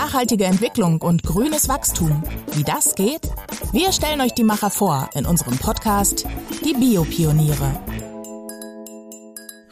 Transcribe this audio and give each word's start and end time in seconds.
Nachhaltige 0.00 0.46
Entwicklung 0.46 1.02
und 1.02 1.24
grünes 1.24 1.68
Wachstum. 1.68 2.22
Wie 2.52 2.64
das 2.64 2.94
geht? 2.94 3.30
Wir 3.70 3.92
stellen 3.92 4.22
euch 4.22 4.32
die 4.32 4.44
Macher 4.44 4.70
vor 4.70 5.10
in 5.12 5.26
unserem 5.26 5.58
Podcast 5.58 6.26
Die 6.64 6.72
Biopioniere. 6.72 7.78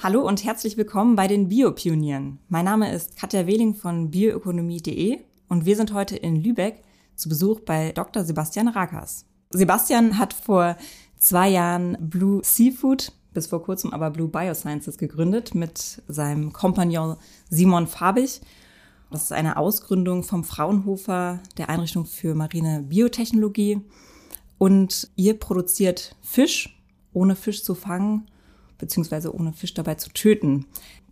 Hallo 0.02 0.20
und 0.20 0.44
herzlich 0.44 0.76
willkommen 0.76 1.16
bei 1.16 1.28
den 1.28 1.48
Biopionieren. 1.48 2.40
Mein 2.50 2.66
Name 2.66 2.92
ist 2.92 3.16
Katja 3.16 3.46
Wehling 3.46 3.74
von 3.74 4.10
bioökonomie.de 4.10 5.18
und 5.48 5.64
wir 5.64 5.77
sind 5.77 5.95
heute 5.95 6.16
in 6.16 6.36
Lübeck 6.36 6.82
zu 7.16 7.30
Besuch 7.30 7.60
bei 7.60 7.92
Dr. 7.92 8.22
Sebastian 8.22 8.68
Rakas. 8.68 9.24
Sebastian 9.48 10.18
hat 10.18 10.34
vor 10.34 10.76
zwei 11.16 11.48
Jahren 11.48 11.96
Blue 12.00 12.42
Seafood, 12.45 13.12
bis 13.32 13.46
vor 13.46 13.62
kurzem 13.62 13.95
aber 13.95 14.10
Blue 14.10 14.29
Biosciences 14.29 14.98
gegründet 14.98 15.54
mit 15.54 16.02
seinem 16.06 16.52
Kompagnon 16.52 17.16
Simon 17.48 17.86
Fabich. 17.86 18.42
Das 19.11 19.22
ist 19.22 19.32
eine 19.32 19.56
Ausgründung 19.56 20.22
vom 20.22 20.45
Fraunhofer 20.45 21.40
der 21.57 21.71
Einrichtung 21.71 22.04
für 22.04 22.35
marine 22.35 22.82
Biotechnologie. 22.82 23.81
Und 24.58 25.08
ihr 25.17 25.39
produziert 25.39 26.17
Fisch, 26.21 26.79
ohne 27.12 27.36
Fisch 27.36 27.62
zu 27.62 27.75
fangen, 27.75 28.29
beziehungsweise 28.76 29.34
ohne 29.34 29.53
Fisch 29.53 29.72
dabei 29.72 29.94
zu 29.94 30.11
töten. 30.11 30.67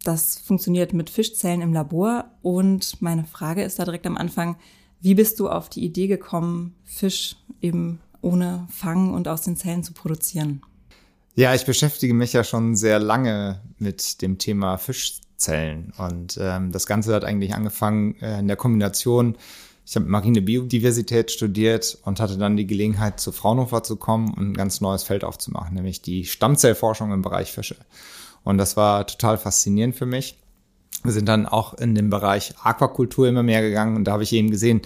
Das 0.05 0.39
funktioniert 0.39 0.93
mit 0.93 1.11
Fischzellen 1.11 1.63
im 1.63 1.73
Labor. 1.73 2.31
Und 2.43 3.01
meine 3.01 3.25
Frage 3.25 3.63
ist 3.63 3.79
da 3.79 3.85
direkt 3.85 4.07
am 4.07 4.17
Anfang, 4.17 4.57
wie 5.01 5.15
bist 5.15 5.41
du 5.41 5.49
auf 5.49 5.69
die 5.69 5.85
Idee 5.85 6.07
gekommen, 6.07 6.75
Fisch 6.85 7.37
eben 7.61 8.01
ohne 8.21 8.67
Fang 8.71 9.15
und 9.15 9.29
aus 9.29 9.43
den 9.43 9.57
Zellen 9.57 9.85
zu 9.85 9.93
produzieren? 9.93 10.63
Ja, 11.35 11.55
ich 11.55 11.67
beschäftige 11.67 12.15
mich 12.15 12.33
ja 12.33 12.45
schon 12.45 12.77
sehr 12.77 12.99
lange 12.99 13.61
mit 13.79 14.23
dem 14.23 14.39
Thema 14.39 14.79
Fischzellen. 15.37 15.93
Und 15.99 16.39
ähm, 16.41 16.73
das 16.73 16.87
Ganze 16.87 17.15
hat 17.15 17.25
eigentlich 17.25 17.55
angefangen 17.55 18.17
äh, 18.21 18.39
in 18.39 18.49
der 18.49 18.57
Kombination. 18.57 19.37
Ich 19.85 19.95
habe 19.95 20.07
marine 20.07 20.43
Biodiversität 20.43 21.31
studiert 21.31 21.99
und 22.05 22.19
hatte 22.19 22.39
dann 22.39 22.57
die 22.57 22.67
Gelegenheit, 22.67 23.21
zu 23.21 23.31
Fraunhofer 23.31 23.83
zu 23.83 23.97
kommen 23.97 24.35
und 24.35 24.51
ein 24.51 24.55
ganz 24.55 24.81
neues 24.81 25.05
Feld 25.05 25.23
aufzumachen, 25.23 25.75
nämlich 25.75 26.03
die 26.03 26.25
Stammzellforschung 26.25 27.13
im 27.13 27.23
Bereich 27.23 27.53
Fische. 27.53 27.77
Und 28.43 28.59
das 28.59 28.77
war 28.77 29.07
total 29.07 29.39
faszinierend 29.39 29.95
für 29.95 30.07
mich. 30.07 30.39
Wir 31.05 31.13
sind 31.13 31.29
dann 31.29 31.47
auch 31.47 31.75
in 31.75 31.95
den 31.95 32.11
Bereich 32.11 32.55
Aquakultur 32.63 33.29
immer 33.29 33.45
mehr 33.45 33.63
gegangen 33.63 33.95
und 33.95 34.05
da 34.05 34.13
habe 34.13 34.25
ich 34.25 34.33
eben 34.33 34.51
gesehen, 34.51 34.83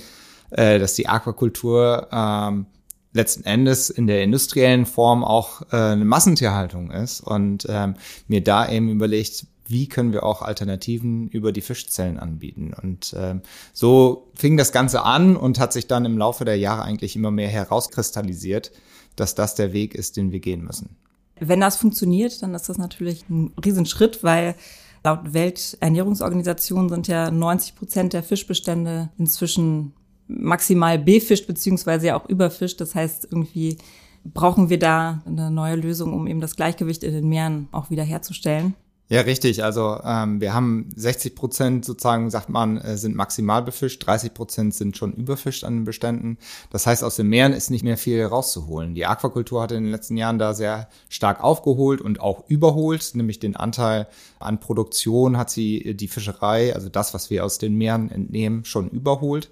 äh, 0.51 0.79
dass 0.79 0.95
die 0.95 1.09
Aquakultur 1.09 2.09
ähm, 2.13 2.67
letzten 3.13 3.45
Endes 3.45 3.89
in 3.89 4.07
der 4.07 4.23
industriellen 4.23 4.85
Form 4.85 5.25
auch 5.25 5.63
äh, 5.73 5.77
eine 5.77 6.05
Massentierhaltung 6.05 6.91
ist 6.91 7.21
und 7.21 7.67
ähm, 7.71 7.95
mir 8.29 8.43
da 8.43 8.69
eben 8.69 8.91
überlegt, 8.91 9.47
wie 9.71 9.89
können 9.89 10.13
wir 10.13 10.25
auch 10.25 10.43
Alternativen 10.43 11.29
über 11.29 11.53
die 11.53 11.61
Fischzellen 11.61 12.19
anbieten. 12.19 12.75
Und 12.83 13.15
ähm, 13.17 13.43
so 13.73 14.31
fing 14.35 14.57
das 14.57 14.73
Ganze 14.73 15.03
an 15.05 15.37
und 15.37 15.61
hat 15.61 15.73
sich 15.73 15.87
dann 15.87 16.05
im 16.05 16.19
Laufe 16.19 16.45
der 16.45 16.57
Jahre 16.57 16.83
eigentlich 16.83 17.15
immer 17.17 17.31
mehr 17.31 17.49
herauskristallisiert, 17.49 18.73
dass 19.17 19.35
das 19.35 19.55
der 19.55 19.73
Weg 19.73 19.95
ist, 19.95 20.17
den 20.17 20.33
wir 20.33 20.41
gehen 20.41 20.65
müssen. 20.65 20.97
Wenn 21.39 21.61
das 21.61 21.77
funktioniert, 21.77 22.43
dann 22.43 22.55
ist 22.55 22.69
das 22.69 22.79
natürlich 22.79 23.25
ein 23.31 23.53
Riesenschritt, 23.65 24.23
weil 24.23 24.57
laut 25.05 25.33
Welternährungsorganisation 25.33 26.89
sind 26.89 27.09
ja 27.09 27.31
90 27.31 27.77
Prozent 27.77 28.13
der 28.13 28.23
Fischbestände 28.23 29.11
inzwischen 29.19 29.95
maximal 30.27 30.99
befischt 30.99 31.47
beziehungsweise 31.47 32.09
ja 32.09 32.21
auch 32.21 32.29
überfischt. 32.29 32.81
Das 32.81 32.95
heißt, 32.95 33.29
irgendwie 33.31 33.79
brauchen 34.25 34.69
wir 34.69 34.79
da 34.79 35.23
eine 35.27 35.51
neue 35.51 35.77
Lösung, 35.77 36.13
um 36.13 36.27
eben 36.27 36.41
das 36.41 36.57
Gleichgewicht 36.57 37.03
in 37.03 37.13
den 37.13 37.29
Meeren 37.29 37.69
auch 37.73 37.91
wieder 37.91 38.05
herzustellen. 38.05 38.75
Ja, 39.13 39.23
richtig. 39.23 39.65
Also 39.65 39.99
ähm, 40.05 40.41
wir 40.41 40.55
haben 40.55 40.89
60 40.95 41.35
Prozent 41.35 41.85
sozusagen, 41.85 42.31
sagt 42.31 42.49
man, 42.49 42.79
äh, 42.79 42.97
sind 42.97 43.17
maximal 43.17 43.61
befischt, 43.61 44.07
30 44.07 44.33
Prozent 44.33 44.73
sind 44.73 44.97
schon 44.97 45.13
überfischt 45.15 45.65
an 45.65 45.79
den 45.79 45.85
Beständen. 45.85 46.39
Das 46.71 46.87
heißt, 46.87 47.03
aus 47.03 47.17
den 47.17 47.27
Meeren 47.27 47.53
ist 47.53 47.71
nicht 47.71 47.83
mehr 47.83 47.97
viel 47.97 48.25
rauszuholen. 48.25 48.95
Die 48.95 49.07
Aquakultur 49.07 49.63
hat 49.63 49.73
in 49.73 49.83
den 49.83 49.91
letzten 49.91 50.17
Jahren 50.17 50.39
da 50.39 50.55
sehr 50.55 50.89
stark 51.09 51.43
aufgeholt 51.43 52.01
und 52.01 52.21
auch 52.21 52.49
überholt, 52.49 53.11
nämlich 53.15 53.41
den 53.41 53.57
Anteil 53.57 54.07
an 54.39 54.61
Produktion 54.61 55.37
hat 55.37 55.51
sie 55.51 55.97
die 55.97 56.07
Fischerei, 56.07 56.73
also 56.73 56.89
das, 56.89 57.13
was 57.13 57.31
wir 57.31 57.45
aus 57.45 57.59
den 57.59 57.75
Meeren 57.75 58.13
entnehmen, 58.13 58.65
schon 58.65 58.91
überholt. 58.91 59.51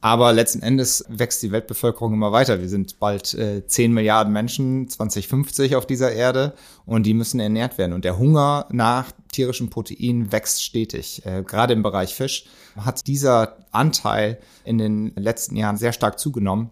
Aber 0.00 0.32
letzten 0.32 0.60
Endes 0.60 1.04
wächst 1.08 1.40
die 1.44 1.52
Weltbevölkerung 1.52 2.14
immer 2.14 2.32
weiter. 2.32 2.60
Wir 2.60 2.68
sind 2.68 2.98
bald 2.98 3.32
äh, 3.34 3.64
10 3.64 3.92
Milliarden 3.94 4.32
Menschen 4.32 4.88
2050 4.88 5.76
auf 5.76 5.86
dieser 5.86 6.10
Erde 6.10 6.54
und 6.88 7.04
die 7.04 7.12
müssen 7.12 7.38
ernährt 7.38 7.76
werden. 7.76 7.92
Und 7.92 8.04
der 8.06 8.18
Hunger 8.18 8.66
nach 8.72 9.12
tierischen 9.30 9.68
Proteinen 9.68 10.32
wächst 10.32 10.64
stetig. 10.64 11.24
Äh, 11.26 11.42
gerade 11.42 11.74
im 11.74 11.82
Bereich 11.82 12.14
Fisch 12.14 12.46
hat 12.76 13.06
dieser 13.06 13.58
Anteil 13.72 14.38
in 14.64 14.78
den 14.78 15.12
letzten 15.14 15.54
Jahren 15.54 15.76
sehr 15.76 15.92
stark 15.92 16.18
zugenommen. 16.18 16.70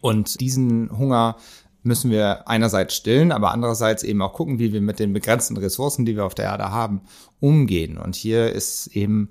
Und 0.00 0.40
diesen 0.40 0.96
Hunger 0.96 1.36
müssen 1.82 2.10
wir 2.10 2.48
einerseits 2.48 2.94
stillen, 2.94 3.30
aber 3.30 3.52
andererseits 3.52 4.04
eben 4.04 4.22
auch 4.22 4.32
gucken, 4.32 4.58
wie 4.58 4.72
wir 4.72 4.80
mit 4.80 4.98
den 4.98 5.12
begrenzten 5.12 5.58
Ressourcen, 5.58 6.06
die 6.06 6.16
wir 6.16 6.24
auf 6.24 6.34
der 6.34 6.46
Erde 6.46 6.70
haben, 6.70 7.02
umgehen. 7.38 7.98
Und 7.98 8.16
hier 8.16 8.50
ist 8.50 8.86
eben 8.88 9.28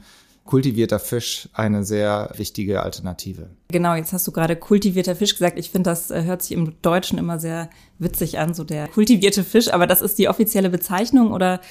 kultivierter 0.47 0.97
Fisch 0.97 1.49
eine 1.53 1.83
sehr 1.83 2.31
wichtige 2.35 2.81
Alternative. 2.81 3.51
Genau, 3.67 3.93
jetzt 3.93 4.13
hast 4.13 4.25
du 4.25 4.31
gerade 4.31 4.55
kultivierter 4.55 5.15
Fisch 5.15 5.33
gesagt. 5.33 5.59
Ich 5.59 5.69
finde, 5.69 5.91
das 5.91 6.09
äh, 6.09 6.23
hört 6.23 6.41
sich 6.41 6.53
im 6.53 6.73
Deutschen 6.81 7.19
immer 7.19 7.37
sehr 7.37 7.69
witzig 7.99 8.39
an, 8.39 8.55
so 8.55 8.63
der 8.63 8.87
kultivierte 8.87 9.43
Fisch. 9.43 9.71
Aber 9.71 9.85
das 9.85 10.01
ist 10.01 10.17
die 10.17 10.27
offizielle 10.27 10.71
Bezeichnung 10.71 11.31
oder 11.31 11.61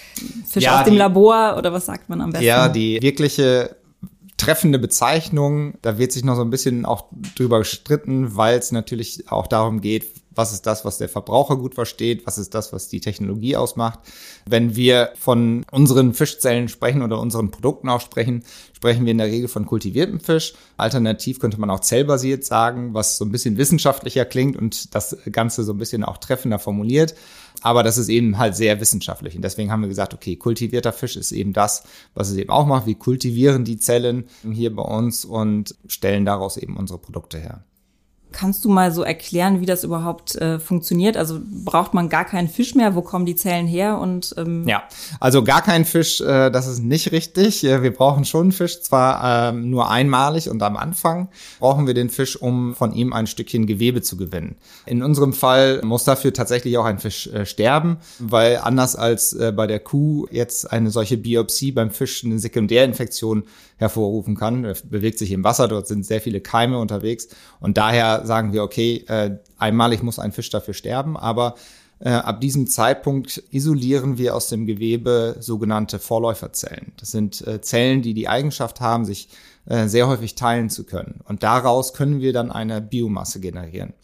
Fisch 0.47 0.63
ja, 0.63 0.79
aus 0.79 0.85
dem 0.85 0.93
die, 0.93 0.99
Labor 0.99 1.57
oder 1.59 1.73
was 1.73 1.87
sagt 1.87 2.09
man 2.09 2.21
am 2.21 2.31
besten? 2.31 2.47
Ja, 2.47 2.69
die 2.69 3.03
wirkliche 3.03 3.75
treffende 4.37 4.79
Bezeichnung. 4.79 5.75
Da 5.83 5.99
wird 5.99 6.13
sich 6.13 6.25
noch 6.25 6.37
so 6.37 6.43
ein 6.43 6.51
bisschen 6.51 6.85
auch 6.85 7.07
drüber 7.35 7.59
gestritten, 7.59 8.37
weil 8.37 8.59
es 8.59 8.71
natürlich 8.71 9.25
auch 9.29 9.47
darum 9.47 9.81
geht, 9.81 10.05
was 10.37 10.53
ist 10.53 10.67
das, 10.67 10.85
was 10.85 10.99
der 10.99 11.09
Verbraucher 11.09 11.57
gut 11.57 11.75
versteht? 11.75 12.27
Was 12.27 12.39
ist 12.39 12.55
das, 12.55 12.73
was 12.73 12.89
die 12.89 13.01
Technologie 13.01 13.57
ausmacht? 13.57 13.99
Wenn 14.49 14.77
wir 14.77 15.13
von 15.19 15.65
unseren 15.73 16.15
Fischzellen 16.15 16.69
sprechen 16.69 17.03
oder 17.03 17.19
unseren 17.19 17.51
Produkten 17.51 17.89
auch 17.89 18.01
sprechen, 18.01 18.45
sprechen 18.75 19.05
wir 19.05 19.13
in 19.13 19.19
der 19.19 19.27
Regel 19.27 19.49
von 19.49 19.67
kultiviertem 19.67 20.21
Fisch. 20.21 20.55
Alternativ 20.77 21.41
könnte 21.41 21.59
man 21.59 21.71
auch 21.71 21.81
zellbasiert 21.81 22.45
sagen, 22.45 22.95
was 22.95 23.17
so 23.17 23.25
ein 23.25 23.33
bisschen 23.33 23.57
wissenschaftlicher 23.57 24.27
klingt 24.27 24.57
und 24.57 24.95
das 24.95 25.17
Ganze 25.33 25.65
so 25.65 25.73
ein 25.73 25.79
bisschen 25.79 26.05
auch 26.05 26.19
treffender 26.19 26.59
formuliert. 26.59 27.15
Aber 27.63 27.83
das 27.83 27.97
ist 27.97 28.11
eben 28.11 28.37
halt 28.39 28.55
sehr 28.55 28.81
wissenschaftlich. 28.81 29.35
Und 29.35 29.43
deswegen 29.43 29.73
haben 29.73 29.81
wir 29.81 29.89
gesagt, 29.89 30.13
okay, 30.13 30.37
kultivierter 30.37 30.93
Fisch 30.93 31.17
ist 31.17 31.33
eben 31.33 31.55
das, 31.55 31.85
was 32.15 32.29
es 32.29 32.37
eben 32.37 32.51
auch 32.51 32.67
macht. 32.67 32.87
Wir 32.87 32.95
kultivieren 32.97 33.65
die 33.65 33.79
Zellen 33.79 34.25
hier 34.53 34.75
bei 34.75 34.83
uns 34.83 35.25
und 35.25 35.75
stellen 35.89 36.27
daraus 36.27 36.59
eben 36.59 36.77
unsere 36.77 36.99
Produkte 36.99 37.39
her. 37.39 37.65
Kannst 38.33 38.65
du 38.65 38.69
mal 38.69 38.93
so 38.93 39.03
erklären, 39.03 39.61
wie 39.61 39.67
das 39.67 39.83
überhaupt 39.83 40.35
äh, 40.35 40.59
funktioniert? 40.59 41.17
Also 41.17 41.41
braucht 41.43 41.95
man 41.95 42.09
gar 42.09 42.25
keinen 42.25 42.49
Fisch 42.49 42.75
mehr? 42.75 42.95
Wo 42.95 43.01
kommen 43.01 43.25
die 43.25 43.37
Zellen 43.37 43.67
her? 43.67 43.99
Und 43.99 44.35
ähm 44.37 44.67
ja, 44.69 44.83
also 45.21 45.43
gar 45.43 45.63
keinen 45.63 45.85
Fisch, 45.85 46.21
äh, 46.21 46.51
das 46.51 46.67
ist 46.67 46.81
nicht 46.81 47.13
richtig. 47.13 47.65
Äh, 47.65 47.83
wir 47.83 47.93
brauchen 47.93 48.25
schon 48.25 48.53
Fisch, 48.53 48.83
zwar 48.83 49.51
ähm, 49.51 49.71
nur 49.71 49.91
einmalig 49.91 50.51
und 50.51 50.63
am 50.63 50.77
Anfang 50.77 51.29
brauchen 51.61 51.87
wir 51.87 51.95
den 51.95 52.11
Fisch, 52.11 52.37
um 52.37 52.75
von 52.75 52.93
ihm 52.93 53.13
ein 53.13 53.27
Stückchen 53.27 53.67
Gewebe 53.67 54.03
zu 54.03 54.17
gewinnen. 54.17 54.57
In 54.85 55.03
unserem 55.03 55.33
Fall 55.33 55.81
muss 55.83 56.05
dafür 56.05 56.33
tatsächlich 56.33 56.77
auch 56.77 56.85
ein 56.85 56.99
Fisch 56.99 57.29
äh, 57.29 57.47
sterben, 57.47 57.97
weil 58.19 58.59
anders 58.59 58.97
als 58.97 59.33
äh, 59.33 59.53
bei 59.53 59.67
der 59.67 59.81
Kuh 59.81 60.27
jetzt 60.31 60.71
eine 60.71 60.91
solche 60.91 61.17
Biopsie 61.17 61.73
beim 61.73 61.91
Fisch 61.91 62.25
eine 62.25 62.39
Sekundärinfektion 62.39 63.45
hervorrufen 63.77 64.37
kann. 64.37 64.65
Er 64.65 64.75
bewegt 64.85 65.19
sich 65.19 65.33
im 65.33 65.45
Wasser, 65.45 65.69
dort 65.69 65.87
sind 65.87 66.05
sehr 66.07 66.21
viele 66.21 66.41
Keime 66.41 66.79
unterwegs 66.79 67.29
und 67.61 67.77
daher 67.77 68.25
sagen 68.25 68.53
wir, 68.53 68.63
okay, 68.63 69.05
äh, 69.09 69.37
einmalig 69.59 70.03
muss 70.03 70.19
ein 70.19 70.33
Fisch 70.33 70.51
dafür 70.51 70.75
sterben, 70.75 71.17
aber 71.17 71.55
äh, 71.99 72.11
ab 72.11 72.41
diesem 72.41 72.67
Zeitpunkt 72.67 73.43
isolieren 73.51 74.19
wir 74.19 74.35
aus 74.35 74.49
dem 74.49 74.67
Gewebe 74.67 75.37
sogenannte 75.41 75.99
Vorläuferzellen. 75.99 76.93
Das 76.99 77.11
sind 77.11 77.47
äh, 77.47 77.61
Zellen, 77.61 78.03
die 78.03 78.15
die 78.15 78.29
Eigenschaft 78.29 78.81
haben, 78.81 79.05
sich 79.05 79.29
sehr 79.69 80.07
häufig 80.07 80.37
teilen 80.37 80.71
zu 80.71 80.85
können. 80.85 81.23
Und 81.25 81.43
daraus 81.43 81.93
können 81.93 82.21
wir 82.21 82.33
dann 82.33 82.53
eine 82.53 82.81
Biomasse 82.81 83.41
generieren. 83.41 83.95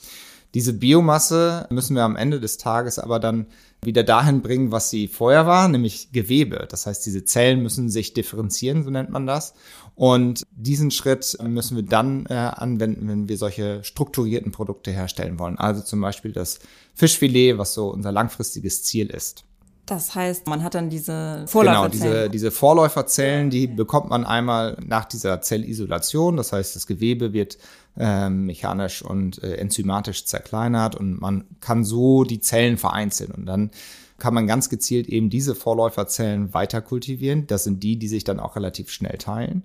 Diese 0.55 0.75
Biomasse 0.75 1.67
müssen 1.71 1.97
wir 1.97 2.03
am 2.03 2.17
Ende 2.17 2.39
des 2.39 2.59
Tages 2.59 2.99
aber 2.99 3.19
dann 3.19 3.47
wieder 3.85 4.05
dahin 4.05 4.43
bringen, 4.43 4.71
was 4.71 4.91
sie 4.91 5.09
vorher 5.09 5.47
war, 5.47 5.67
nämlich 5.67 6.13
Gewebe. 6.13 6.67
Das 6.71 6.87
heißt, 6.87 7.05
diese 7.05 7.25
Zellen 7.25 7.63
müssen 7.63 7.89
sich 7.89 8.13
differenzieren, 8.13 8.85
so 8.85 8.91
nennt 8.91 9.11
man 9.11 9.27
das. 9.27 9.55
Und 9.95 10.45
diesen 10.53 10.91
Schritt 10.91 11.37
müssen 11.43 11.77
wir 11.77 11.83
dann 11.83 12.27
äh, 12.27 12.35
anwenden, 12.35 13.09
wenn 13.09 13.29
wir 13.29 13.37
solche 13.39 13.83
strukturierten 13.83 14.53
Produkte 14.53 14.91
herstellen 14.91 15.39
wollen. 15.39 15.59
Also 15.59 15.83
zum 15.83 16.01
Beispiel 16.01 16.33
das 16.33 16.61
Fischfilet, 16.95 17.59
was 17.59 17.75
so 17.75 17.89
unser 17.91 18.13
langfristiges 18.13 18.85
Ziel 18.85 19.09
ist. 19.09 19.45
Das 19.87 20.15
heißt, 20.15 20.47
man 20.47 20.63
hat 20.63 20.75
dann 20.75 20.91
diese 20.91 21.45
Vorläuferzellen. 21.49 22.03
Genau, 22.03 22.15
diese, 22.15 22.31
diese 22.31 22.51
Vorläuferzellen, 22.51 23.51
die 23.51 23.67
bekommt 23.67 24.11
man 24.11 24.25
einmal 24.25 24.77
nach 24.85 25.07
dieser 25.07 25.41
Zellisolation. 25.41 26.37
Das 26.37 26.53
heißt, 26.53 26.77
das 26.77 26.87
Gewebe 26.87 27.33
wird 27.33 27.59
äh, 27.97 28.31
mechanisch 28.31 29.03
und 29.03 29.43
äh, 29.43 29.57
enzymatisch 29.57 30.25
zerkleinert 30.25 30.95
und 30.95 31.21
man 31.21 31.45
kann 31.61 31.85
so 31.85 32.23
die 32.25 32.41
Zellen 32.41 32.79
vereinzeln. 32.79 33.33
Und 33.33 33.47
dann 33.47 33.71
kann 34.19 34.35
man 34.35 34.47
ganz 34.47 34.69
gezielt 34.69 35.09
eben 35.09 35.31
diese 35.31 35.57
Vorläuferzellen 35.57 36.55
weiter 36.55 36.81
kultivieren. 36.81 37.49
Das 37.49 37.65
sind 37.65 37.83
die, 37.83 37.99
die 37.99 38.09
sich 38.09 38.23
dann 38.23 38.39
auch 38.39 38.55
relativ 38.55 38.89
schnell 38.89 39.19
teilen. 39.19 39.65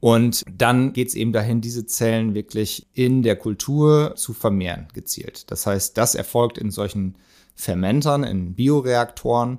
Und 0.00 0.42
dann 0.52 0.92
geht 0.92 1.08
es 1.08 1.14
eben 1.14 1.32
dahin, 1.32 1.60
diese 1.60 1.86
Zellen 1.86 2.34
wirklich 2.34 2.88
in 2.92 3.22
der 3.22 3.36
Kultur 3.36 4.14
zu 4.16 4.34
vermehren, 4.34 4.88
gezielt. 4.92 5.50
Das 5.50 5.64
heißt, 5.64 5.96
das 5.96 6.16
erfolgt 6.16 6.58
in 6.58 6.72
solchen 6.72 7.14
Fermentern, 7.54 8.24
in 8.24 8.54
Bioreaktoren. 8.54 9.58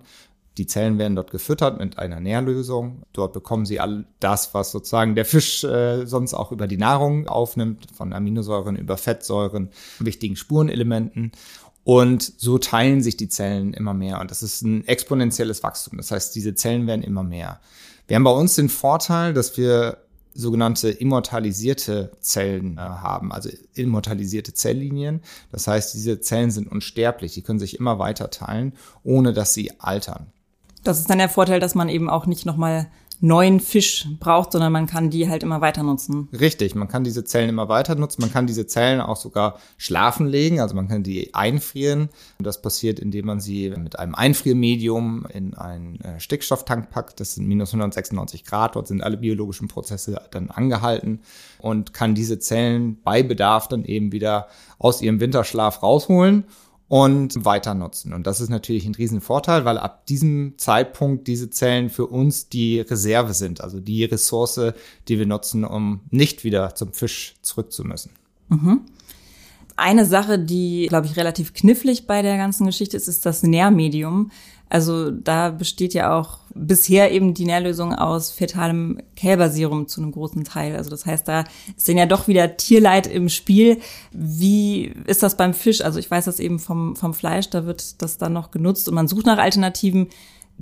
Die 0.58 0.68
Zellen 0.68 0.98
werden 0.98 1.16
dort 1.16 1.32
gefüttert 1.32 1.80
mit 1.80 2.00
einer 2.00 2.20
Nährlösung. 2.20 3.04
Dort 3.12 3.34
bekommen 3.34 3.66
sie 3.66 3.80
all 3.80 4.06
das, 4.20 4.54
was 4.54 4.72
sozusagen 4.72 5.16
der 5.16 5.26
Fisch 5.26 5.64
äh, 5.66 6.06
sonst 6.06 6.34
auch 6.34 6.52
über 6.52 6.68
die 6.68 6.78
Nahrung 6.78 7.28
aufnimmt, 7.28 7.88
von 7.94 8.14
Aminosäuren 8.14 8.78
über 8.78 8.98
Fettsäuren, 8.98 9.70
wichtigen 10.00 10.38
Spurenelementen. 10.38 11.34
Und 11.84 12.24
so 12.24 12.58
teilen 12.58 13.04
sich 13.04 13.18
die 13.18 13.30
Zellen 13.30 13.74
immer 13.74 13.94
mehr. 13.94 14.22
Und 14.22 14.32
das 14.32 14.44
ist 14.44 14.62
ein 14.62 14.88
exponentielles 14.88 15.62
Wachstum. 15.62 15.98
Das 15.98 16.12
heißt, 16.12 16.34
diese 16.36 16.56
Zellen 16.56 16.88
werden 16.88 17.04
immer 17.04 17.24
mehr. 17.24 17.60
Wir 18.08 18.16
haben 18.16 18.24
bei 18.24 18.32
uns 18.32 18.56
den 18.56 18.70
Vorteil, 18.70 19.34
dass 19.34 19.58
wir 19.58 19.98
sogenannte 20.36 20.90
immortalisierte 20.90 22.12
Zellen 22.20 22.78
äh, 22.78 22.82
haben, 22.82 23.32
also 23.32 23.50
immortalisierte 23.74 24.54
Zelllinien. 24.54 25.22
Das 25.52 25.68
heißt, 25.68 25.94
diese 25.94 26.20
Zellen 26.20 26.52
sind 26.52 26.72
unsterblich, 26.72 27.34
die 27.34 27.42
können 27.42 27.60
sich 27.60 27.80
immer 27.80 27.98
weiter 27.98 28.30
teilen, 28.30 28.74
ohne 29.04 29.34
dass 29.34 29.54
sie 29.54 29.80
altern. 29.80 30.28
Das 30.84 31.00
ist 31.00 31.10
dann 31.10 31.18
der 31.18 31.30
Vorteil, 31.30 31.60
dass 31.60 31.74
man 31.74 31.90
eben 31.90 32.10
auch 32.10 32.28
nicht 32.28 32.46
nochmal 32.46 32.88
neuen 33.22 33.60
Fisch 33.60 34.08
braucht, 34.20 34.52
sondern 34.52 34.72
man 34.72 34.88
kann 34.88 35.10
die 35.10 35.30
halt 35.30 35.44
immer 35.44 35.62
weiter 35.62 35.84
nutzen. 35.84 36.28
Richtig, 36.32 36.76
man 36.76 36.88
kann 36.88 37.04
diese 37.04 37.24
Zellen 37.24 37.50
immer 37.50 37.70
weiter 37.70 37.96
nutzen. 37.96 38.22
Man 38.22 38.32
kann 38.32 38.48
diese 38.48 38.68
Zellen 38.68 39.02
auch 39.02 39.16
sogar 39.16 39.60
schlafen 39.78 40.28
legen, 40.28 40.60
also 40.60 40.76
man 40.76 40.88
kann 40.88 41.04
die 41.04 41.34
einfrieren. 41.34 42.10
Das 42.40 42.62
passiert, 42.62 43.00
indem 43.00 43.26
man 43.26 43.40
sie 43.40 43.70
mit 43.70 44.00
einem 44.00 44.16
Einfriermedium 44.16 45.26
in 45.34 45.54
einen 45.54 46.00
äh, 46.02 46.20
Stickstofftank 46.20 46.90
packt. 46.90 47.20
Das 47.20 47.36
sind 47.36 47.48
minus 47.48 47.70
196 47.70 48.44
Grad. 48.44 48.76
Dort 48.76 48.88
sind 48.88 49.02
alle 49.02 49.18
biologischen 49.18 49.68
Prozesse 49.68 50.22
dann 50.32 50.50
angehalten 50.50 51.22
und 51.60 51.94
kann 51.94 52.16
diese 52.16 52.40
Zellen 52.40 53.02
bei 53.04 53.24
Bedarf 53.24 53.68
dann 53.68 53.86
eben 53.86 54.12
wieder 54.12 54.48
aus 54.78 55.02
ihrem 55.02 55.20
Winterschlaf 55.20 55.82
rausholen 55.82 56.46
und 56.96 57.44
weiter 57.44 57.74
nutzen. 57.74 58.14
Und 58.14 58.26
das 58.26 58.40
ist 58.40 58.48
natürlich 58.48 58.86
ein 58.86 58.96
Riesenvorteil, 58.96 59.66
weil 59.66 59.78
ab 59.78 60.06
diesem 60.06 60.54
Zeitpunkt 60.56 61.28
diese 61.28 61.50
Zellen 61.50 61.90
für 61.90 62.08
uns 62.08 62.48
die 62.48 62.80
Reserve 62.80 63.34
sind, 63.34 63.60
also 63.60 63.82
die 63.82 64.06
Ressource, 64.06 64.72
die 65.10 65.20
wir 65.20 65.26
nutzen, 65.26 65.66
um 65.66 66.00
nicht 66.10 66.46
wieder 66.46 66.74
zum 66.74 66.94
Fisch 66.94 67.36
zurück 67.42 67.74
zu 67.74 67.84
müssen. 67.84 68.12
Mhm. 68.48 68.80
Eine 69.76 70.06
Sache, 70.06 70.40
die, 70.40 70.86
glaube 70.88 71.08
ich, 71.08 71.18
relativ 71.18 71.54
knifflig 71.54 72.08
bei 72.08 72.22
der 72.22 72.38
ganzen 72.38 72.66
Geschichte 72.66 72.96
ist, 72.96 73.10
ist 73.10 73.26
das 73.26 73.44
Nährmedium. 73.44 74.32
Also 74.70 75.12
da 75.12 75.52
besteht 75.52 75.94
ja 75.94 76.18
auch 76.18 76.40
bisher 76.56 77.12
eben 77.12 77.34
die 77.34 77.46
Nährlösung 77.46 77.94
aus 77.94 78.32
fetalem 78.32 79.00
Kälberserum 79.16 79.88
zu 79.88 80.02
einem 80.02 80.12
großen 80.12 80.44
Teil. 80.44 80.76
Also 80.76 80.90
das 80.90 81.06
heißt, 81.06 81.28
da 81.28 81.44
ist 81.76 81.88
dann 81.88 81.98
ja 81.98 82.06
doch 82.06 82.28
wieder 82.28 82.58
Tierleid 82.58 83.08
im 83.08 83.30
Spiel. 83.30 83.80
Wie 84.12 84.86
ist 85.06 85.22
das 85.22 85.38
beim 85.38 85.54
Fisch? 85.54 85.82
Also 85.82 86.00
ich 86.00 86.10
weiß 86.10 86.26
das 86.26 86.40
eben 86.40 86.60
vom, 86.60 86.96
vom 86.96 87.14
Fleisch, 87.14 87.50
da 87.50 87.66
wird 87.66 88.02
das 88.02 88.18
dann 88.18 88.34
noch 88.34 88.52
genutzt 88.52 88.88
und 88.88 88.96
man 88.96 89.08
sucht 89.08 89.26
nach 89.26 89.38
Alternativen. 89.38 90.08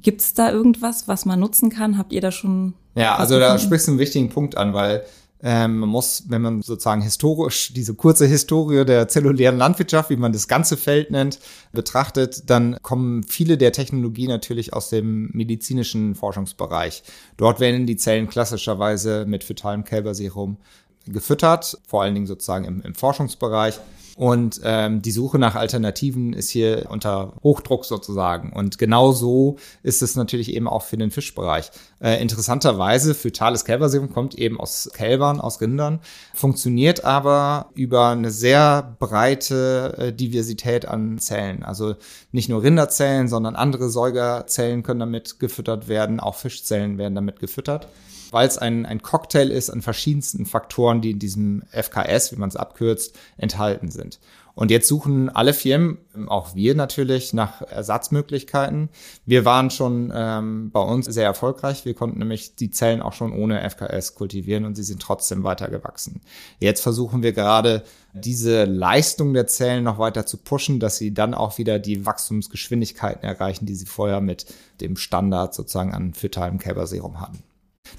Gibt 0.01 0.21
es 0.21 0.33
da 0.33 0.51
irgendwas, 0.51 1.07
was 1.07 1.25
man 1.25 1.39
nutzen 1.39 1.69
kann? 1.69 1.99
Habt 1.99 2.13
ihr 2.13 2.21
da 2.21 2.31
schon? 2.31 2.73
Ja, 2.95 3.15
also 3.15 3.35
gefunden? 3.35 3.53
da 3.53 3.59
sprichst 3.59 3.87
du 3.87 3.91
einen 3.91 3.99
wichtigen 3.99 4.29
Punkt 4.29 4.57
an, 4.57 4.73
weil 4.73 5.03
ähm, 5.45 5.79
man 5.79 5.89
muss, 5.89 6.23
wenn 6.29 6.41
man 6.41 6.61
sozusagen 6.61 7.01
historisch 7.01 7.73
diese 7.73 7.93
kurze 7.95 8.25
Historie 8.25 8.85
der 8.85 9.09
zellulären 9.09 9.57
Landwirtschaft, 9.57 10.09
wie 10.09 10.15
man 10.15 10.31
das 10.31 10.47
ganze 10.47 10.77
Feld 10.77 11.11
nennt, 11.11 11.39
betrachtet, 11.73 12.49
dann 12.49 12.77
kommen 12.81 13.23
viele 13.23 13.57
der 13.57 13.73
Technologien 13.73 14.29
natürlich 14.29 14.73
aus 14.73 14.89
dem 14.89 15.29
medizinischen 15.33 16.15
Forschungsbereich. 16.15 17.03
Dort 17.35 17.59
werden 17.59 17.85
die 17.85 17.97
Zellen 17.97 18.29
klassischerweise 18.29 19.25
mit 19.27 19.43
fetalem 19.43 19.83
Kälberserum 19.83 20.57
gefüttert, 21.05 21.77
vor 21.85 22.03
allen 22.03 22.13
Dingen 22.13 22.27
sozusagen 22.27 22.63
im, 22.63 22.81
im 22.81 22.95
Forschungsbereich. 22.95 23.79
Und 24.15 24.61
ähm, 24.63 25.01
die 25.01 25.11
Suche 25.11 25.39
nach 25.39 25.55
Alternativen 25.55 26.33
ist 26.33 26.49
hier 26.49 26.85
unter 26.89 27.33
Hochdruck 27.41 27.83
sozusagen. 27.83 28.53
Und 28.53 28.77
genau 28.77 29.11
so 29.11 29.57
ist 29.81 30.03
es 30.03 30.15
natürlich 30.15 30.53
eben 30.53 30.67
auch 30.67 30.83
für 30.83 30.97
den 30.97 31.09
Fischbereich. 31.09 31.71
Äh, 31.99 32.21
interessanterweise, 32.21 33.15
fetales 33.15 33.65
Kälberserum 33.65 34.13
kommt 34.13 34.35
eben 34.35 34.59
aus 34.59 34.91
Kälbern, 34.93 35.41
aus 35.41 35.61
Rindern, 35.61 35.99
funktioniert 36.35 37.03
aber 37.05 37.71
über 37.73 38.09
eine 38.09 38.29
sehr 38.29 38.95
breite 38.99 39.95
äh, 39.97 40.13
Diversität 40.13 40.87
an 40.87 41.17
Zellen. 41.17 41.63
Also 41.63 41.95
nicht 42.31 42.49
nur 42.49 42.61
Rinderzellen, 42.61 43.27
sondern 43.27 43.55
andere 43.55 43.89
Säugerzellen 43.89 44.83
können 44.83 44.99
damit 44.99 45.39
gefüttert 45.39 45.87
werden, 45.87 46.19
auch 46.19 46.35
Fischzellen 46.35 46.99
werden 46.99 47.15
damit 47.15 47.39
gefüttert 47.39 47.87
weil 48.33 48.47
es 48.47 48.57
ein, 48.57 48.85
ein 48.85 49.01
Cocktail 49.01 49.49
ist 49.49 49.69
an 49.69 49.81
verschiedensten 49.81 50.45
Faktoren, 50.45 51.01
die 51.01 51.11
in 51.11 51.19
diesem 51.19 51.63
FKS, 51.71 52.31
wie 52.31 52.37
man 52.37 52.49
es 52.49 52.55
abkürzt, 52.55 53.17
enthalten 53.37 53.91
sind. 53.91 54.19
Und 54.55 54.69
jetzt 54.69 54.87
suchen 54.87 55.29
alle 55.29 55.53
Firmen, 55.53 55.97
auch 56.27 56.53
wir 56.53 56.75
natürlich, 56.75 57.33
nach 57.33 57.63
Ersatzmöglichkeiten. 57.63 58.89
Wir 59.25 59.45
waren 59.45 59.71
schon 59.71 60.13
ähm, 60.15 60.69
bei 60.71 60.81
uns 60.81 61.07
sehr 61.07 61.25
erfolgreich. 61.25 61.85
Wir 61.85 61.95
konnten 61.95 62.19
nämlich 62.19 62.55
die 62.55 62.69
Zellen 62.69 63.01
auch 63.01 63.13
schon 63.13 63.33
ohne 63.33 63.67
FKS 63.67 64.13
kultivieren 64.13 64.65
und 64.65 64.75
sie 64.75 64.83
sind 64.83 65.01
trotzdem 65.01 65.43
weiter 65.43 65.69
gewachsen. 65.69 66.21
Jetzt 66.59 66.81
versuchen 66.81 67.23
wir 67.23 67.33
gerade 67.33 67.83
diese 68.13 68.65
Leistung 68.65 69.33
der 69.33 69.47
Zellen 69.47 69.85
noch 69.85 69.97
weiter 69.97 70.27
zu 70.27 70.37
pushen, 70.37 70.79
dass 70.79 70.97
sie 70.97 71.15
dann 71.15 71.33
auch 71.33 71.57
wieder 71.57 71.79
die 71.79 72.05
Wachstumsgeschwindigkeiten 72.05 73.27
erreichen, 73.27 73.65
die 73.65 73.75
sie 73.75 73.87
vorher 73.87 74.21
mit 74.21 74.45
dem 74.81 74.97
Standard 74.97 75.55
sozusagen 75.55 75.93
an 75.93 76.13
fetalem 76.13 76.59
Kälberserum 76.59 77.19
hatten. 77.19 77.43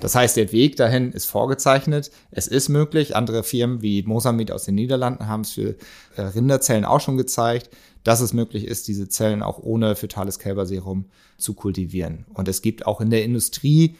Das 0.01 0.15
heißt, 0.15 0.37
der 0.37 0.53
Weg 0.53 0.77
dahin 0.77 1.13
ist 1.13 1.27
vorgezeichnet. 1.27 2.11
Es 2.31 2.47
ist 2.47 2.69
möglich. 2.69 3.17
Andere 3.17 3.43
Firmen 3.43 3.83
wie 3.83 4.03
Mosamid 4.03 4.51
aus 4.51 4.65
den 4.65 4.75
Niederlanden 4.75 5.29
haben 5.29 5.43
es 5.43 5.53
für 5.53 5.77
äh, 6.17 6.23
Rinderzellen 6.23 6.85
auch 6.85 7.01
schon 7.01 7.17
gezeigt, 7.17 7.71
dass 8.03 8.21
es 8.21 8.33
möglich 8.33 8.67
ist, 8.67 8.89
diese 8.89 9.09
Zellen 9.09 9.43
auch 9.43 9.59
ohne 9.59 9.97
fetales 9.97 10.39
Kälberserum 10.39 11.07
zu 11.39 11.55
kultivieren. 11.55 12.27
Und 12.35 12.49
es 12.49 12.63
gibt 12.63 12.87
auch 12.87 13.01
in 13.01 13.11
der 13.11 13.25
Industrie, 13.25 13.97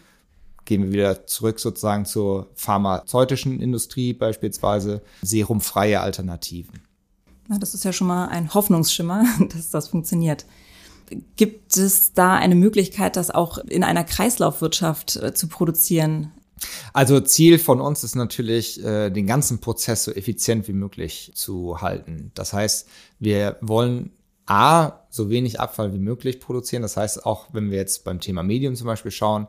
gehen 0.65 0.85
wir 0.85 0.93
wieder 0.93 1.27
zurück 1.27 1.61
sozusagen 1.61 2.05
zur 2.05 2.49
pharmazeutischen 2.55 3.61
Industrie 3.61 4.13
beispielsweise, 4.13 5.03
serumfreie 5.23 6.01
Alternativen. 6.01 6.83
Na, 7.49 7.59
das 7.59 7.75
ist 7.75 7.85
ja 7.85 7.93
schon 7.93 8.07
mal 8.07 8.29
ein 8.29 8.53
Hoffnungsschimmer, 8.53 9.25
dass 9.55 9.71
das 9.71 9.89
funktioniert. 9.89 10.45
Gibt 11.37 11.77
es 11.77 12.13
da 12.13 12.35
eine 12.35 12.55
Möglichkeit, 12.55 13.17
das 13.17 13.31
auch 13.31 13.59
in 13.59 13.85
einer 13.85 14.05
Kreislaufwirtschaft 14.05 15.17
äh, 15.17 15.35
zu 15.35 15.49
produzieren? 15.49 16.33
Also 16.93 17.21
Ziel 17.21 17.59
von 17.59 17.81
uns 17.81 18.05
ist 18.05 18.15
natürlich, 18.15 18.83
äh, 18.85 19.11
den 19.11 19.27
ganzen 19.27 19.61
Prozess 19.61 20.05
so 20.05 20.13
effizient 20.13 20.69
wie 20.69 20.73
möglich 20.73 21.33
zu 21.35 21.81
halten. 21.81 22.31
Das 22.35 22.53
heißt, 22.53 22.89
wir 23.19 23.57
wollen 23.61 24.13
A, 24.47 25.01
so 25.11 25.31
wenig 25.31 25.59
Abfall 25.59 25.93
wie 25.95 25.99
möglich 25.99 26.41
produzieren. 26.41 26.83
Das 26.83 26.97
heißt, 26.97 27.25
auch 27.25 27.49
wenn 27.53 27.71
wir 27.71 27.79
jetzt 27.79 28.05
beim 28.05 28.21
Thema 28.21 28.43
Medium 28.43 28.77
zum 28.77 28.87
Beispiel 28.87 29.11
schauen, 29.11 29.49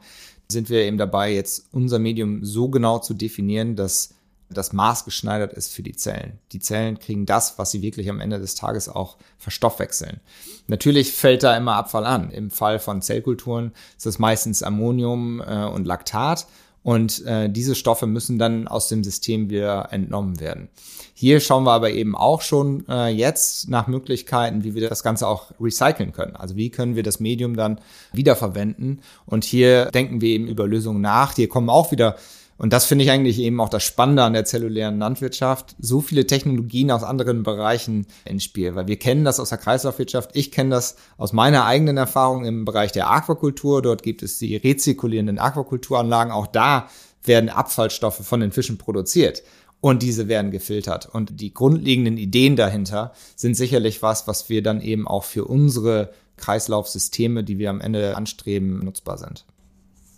sind 0.49 0.69
wir 0.69 0.83
eben 0.83 0.97
dabei, 0.97 1.33
jetzt 1.33 1.67
unser 1.71 1.99
Medium 1.99 2.45
so 2.45 2.69
genau 2.69 2.99
zu 2.99 3.13
definieren, 3.13 3.75
dass 3.75 4.14
das 4.49 4.73
maßgeschneidert 4.73 5.53
ist 5.53 5.73
für 5.73 5.83
die 5.83 5.95
Zellen. 5.95 6.39
Die 6.51 6.59
Zellen 6.59 6.99
kriegen 6.99 7.25
das, 7.25 7.57
was 7.57 7.71
sie 7.71 7.81
wirklich 7.81 8.09
am 8.09 8.19
Ende 8.19 8.39
des 8.39 8.55
Tages 8.55 8.89
auch 8.89 9.17
verstoffwechseln. 9.37 10.19
Natürlich 10.67 11.11
fällt 11.11 11.43
da 11.43 11.55
immer 11.57 11.75
Abfall 11.75 12.05
an. 12.05 12.31
Im 12.31 12.51
Fall 12.51 12.79
von 12.79 13.01
Zellkulturen 13.01 13.73
ist 13.97 14.05
das 14.05 14.19
meistens 14.19 14.63
Ammonium 14.63 15.41
äh, 15.41 15.65
und 15.65 15.85
Laktat. 15.85 16.47
Und 16.85 17.25
äh, 17.25 17.49
diese 17.49 17.73
Stoffe 17.73 18.05
müssen 18.05 18.37
dann 18.37 18.67
aus 18.67 18.89
dem 18.89 19.03
System 19.03 19.49
wieder 19.49 19.91
entnommen 19.91 20.39
werden. 20.39 20.69
Hier 21.15 21.39
schauen 21.39 21.63
wir 21.63 21.71
aber 21.71 21.89
eben 21.89 22.15
auch 22.15 22.41
schon 22.41 22.87
äh, 22.87 23.07
jetzt 23.07 23.69
nach 23.69 23.87
Möglichkeiten, 23.87 24.63
wie 24.63 24.75
wir 24.75 24.87
das 24.87 25.01
Ganze 25.01 25.27
auch 25.27 25.49
recyceln 25.59 26.11
können. 26.11 26.35
Also 26.35 26.55
wie 26.57 26.69
können 26.69 26.95
wir 26.95 27.01
das 27.01 27.19
Medium 27.19 27.55
dann 27.55 27.81
wiederverwenden? 28.13 29.01
Und 29.25 29.45
hier 29.45 29.85
denken 29.85 30.21
wir 30.21 30.29
eben 30.29 30.47
über 30.47 30.67
Lösungen 30.67 31.01
nach. 31.01 31.33
Hier 31.33 31.49
kommen 31.49 31.69
auch 31.71 31.91
wieder 31.91 32.17
und 32.57 32.71
das 32.71 32.85
finde 32.85 33.03
ich 33.03 33.11
eigentlich 33.11 33.39
eben 33.39 33.59
auch 33.59 33.67
das 33.67 33.83
Spannende 33.83 34.23
an 34.23 34.33
der 34.33 34.45
zellulären 34.45 34.97
Landwirtschaft. 34.97 35.75
So 35.77 35.99
viele 35.99 36.25
Technologien 36.25 36.89
aus 36.89 37.03
anderen 37.03 37.43
Bereichen 37.43 38.07
ins 38.23 38.45
Spiel, 38.45 38.75
weil 38.75 38.87
wir 38.87 38.97
kennen 38.97 39.25
das 39.25 39.41
aus 39.41 39.49
der 39.49 39.57
Kreislaufwirtschaft. 39.57 40.31
Ich 40.33 40.51
kenne 40.51 40.69
das 40.69 40.95
aus 41.17 41.33
meiner 41.33 41.65
eigenen 41.65 41.97
Erfahrung 41.97 42.45
im 42.45 42.63
Bereich 42.63 42.93
der 42.93 43.09
Aquakultur. 43.09 43.81
Dort 43.81 44.03
gibt 44.03 44.23
es 44.23 44.39
die 44.39 44.55
rezirkulierenden 44.55 45.37
Aquakulturanlagen. 45.37 46.31
Auch 46.31 46.47
da 46.47 46.87
werden 47.23 47.49
Abfallstoffe 47.49 48.25
von 48.25 48.39
den 48.39 48.53
Fischen 48.53 48.77
produziert 48.77 49.43
und 49.81 50.01
diese 50.01 50.29
werden 50.29 50.51
gefiltert. 50.51 51.07
Und 51.07 51.41
die 51.41 51.53
grundlegenden 51.53 52.17
Ideen 52.17 52.55
dahinter 52.55 53.11
sind 53.35 53.55
sicherlich 53.55 54.01
was, 54.01 54.27
was 54.27 54.47
wir 54.47 54.63
dann 54.63 54.79
eben 54.79 55.07
auch 55.07 55.25
für 55.25 55.43
unsere 55.43 56.11
Kreislaufsysteme, 56.37 57.43
die 57.43 57.57
wir 57.57 57.69
am 57.69 57.81
Ende 57.81 58.15
anstreben, 58.15 58.79
nutzbar 58.79 59.17
sind. 59.17 59.45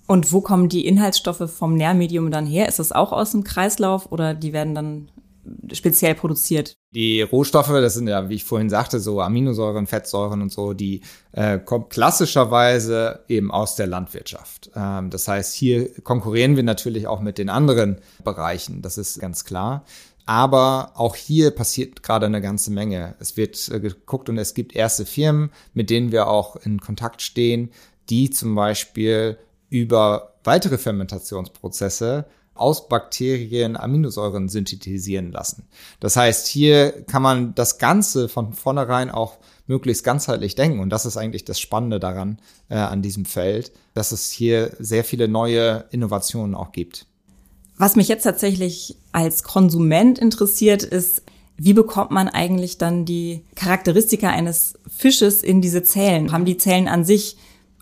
Und 0.07 0.31
wo 0.31 0.41
kommen 0.41 0.69
die 0.69 0.87
Inhaltsstoffe 0.87 1.51
vom 1.51 1.75
Nährmedium 1.75 2.31
dann 2.31 2.45
her? 2.45 2.67
Ist 2.67 2.79
das 2.79 2.93
auch 2.93 3.11
aus 3.11 3.31
dem 3.31 3.43
Kreislauf 3.43 4.11
oder 4.11 4.33
die 4.33 4.53
werden 4.53 4.73
dann 4.73 5.09
speziell 5.73 6.15
produziert? 6.15 6.77
Die 6.93 7.21
Rohstoffe, 7.21 7.67
das 7.67 7.93
sind 7.93 8.07
ja, 8.07 8.29
wie 8.29 8.35
ich 8.35 8.43
vorhin 8.43 8.69
sagte, 8.69 8.99
so 8.99 9.21
Aminosäuren, 9.21 9.87
Fettsäuren 9.87 10.41
und 10.41 10.51
so, 10.51 10.73
die 10.73 11.01
äh, 11.33 11.59
kommen 11.59 11.89
klassischerweise 11.89 13.23
eben 13.27 13.51
aus 13.51 13.75
der 13.75 13.87
Landwirtschaft. 13.87 14.71
Ähm, 14.75 15.09
das 15.09 15.27
heißt, 15.27 15.53
hier 15.53 15.93
konkurrieren 16.01 16.55
wir 16.55 16.63
natürlich 16.63 17.07
auch 17.07 17.19
mit 17.19 17.37
den 17.37 17.49
anderen 17.49 17.97
Bereichen, 18.23 18.81
das 18.81 18.97
ist 18.97 19.19
ganz 19.19 19.45
klar. 19.45 19.83
Aber 20.25 20.91
auch 20.95 21.15
hier 21.15 21.51
passiert 21.51 22.03
gerade 22.03 22.25
eine 22.25 22.41
ganze 22.41 22.69
Menge. 22.71 23.15
Es 23.19 23.37
wird 23.37 23.69
äh, 23.69 23.79
geguckt 23.79 24.29
und 24.29 24.37
es 24.37 24.53
gibt 24.53 24.75
erste 24.75 25.05
Firmen, 25.05 25.51
mit 25.73 25.89
denen 25.89 26.11
wir 26.11 26.27
auch 26.27 26.57
in 26.57 26.81
Kontakt 26.81 27.21
stehen, 27.21 27.71
die 28.09 28.29
zum 28.29 28.55
Beispiel 28.55 29.37
über 29.69 30.33
weitere 30.43 30.77
Fermentationsprozesse 30.77 32.25
aus 32.57 32.87
Bakterien 32.87 33.77
Aminosäuren 33.77 34.49
synthetisieren 34.49 35.31
lassen. 35.31 35.67
Das 35.99 36.15
heißt, 36.15 36.47
hier 36.47 37.03
kann 37.05 37.21
man 37.21 37.55
das 37.55 37.77
Ganze 37.77 38.29
von 38.29 38.53
vornherein 38.53 39.11
auch 39.11 39.37
möglichst 39.67 40.03
ganzheitlich 40.03 40.55
denken. 40.55 40.79
Und 40.79 40.89
das 40.89 41.05
ist 41.05 41.17
eigentlich 41.17 41.45
das 41.45 41.59
Spannende 41.59 41.99
daran, 41.99 42.39
äh, 42.69 42.75
an 42.75 43.01
diesem 43.01 43.25
Feld, 43.25 43.71
dass 43.93 44.11
es 44.11 44.31
hier 44.31 44.71
sehr 44.79 45.03
viele 45.03 45.27
neue 45.27 45.85
Innovationen 45.91 46.55
auch 46.55 46.71
gibt. 46.71 47.05
Was 47.77 47.95
mich 47.95 48.07
jetzt 48.07 48.23
tatsächlich 48.23 48.97
als 49.11 49.43
Konsument 49.43 50.17
interessiert, 50.17 50.83
ist, 50.83 51.21
wie 51.57 51.73
bekommt 51.73 52.11
man 52.11 52.27
eigentlich 52.27 52.77
dann 52.77 53.05
die 53.05 53.43
Charakteristika 53.55 54.29
eines 54.29 54.75
Fisches 54.87 55.43
in 55.43 55.61
diese 55.61 55.83
Zellen? 55.83 56.31
Haben 56.31 56.45
die 56.45 56.57
Zellen 56.57 56.87
an 56.87 57.03
sich 57.03 57.37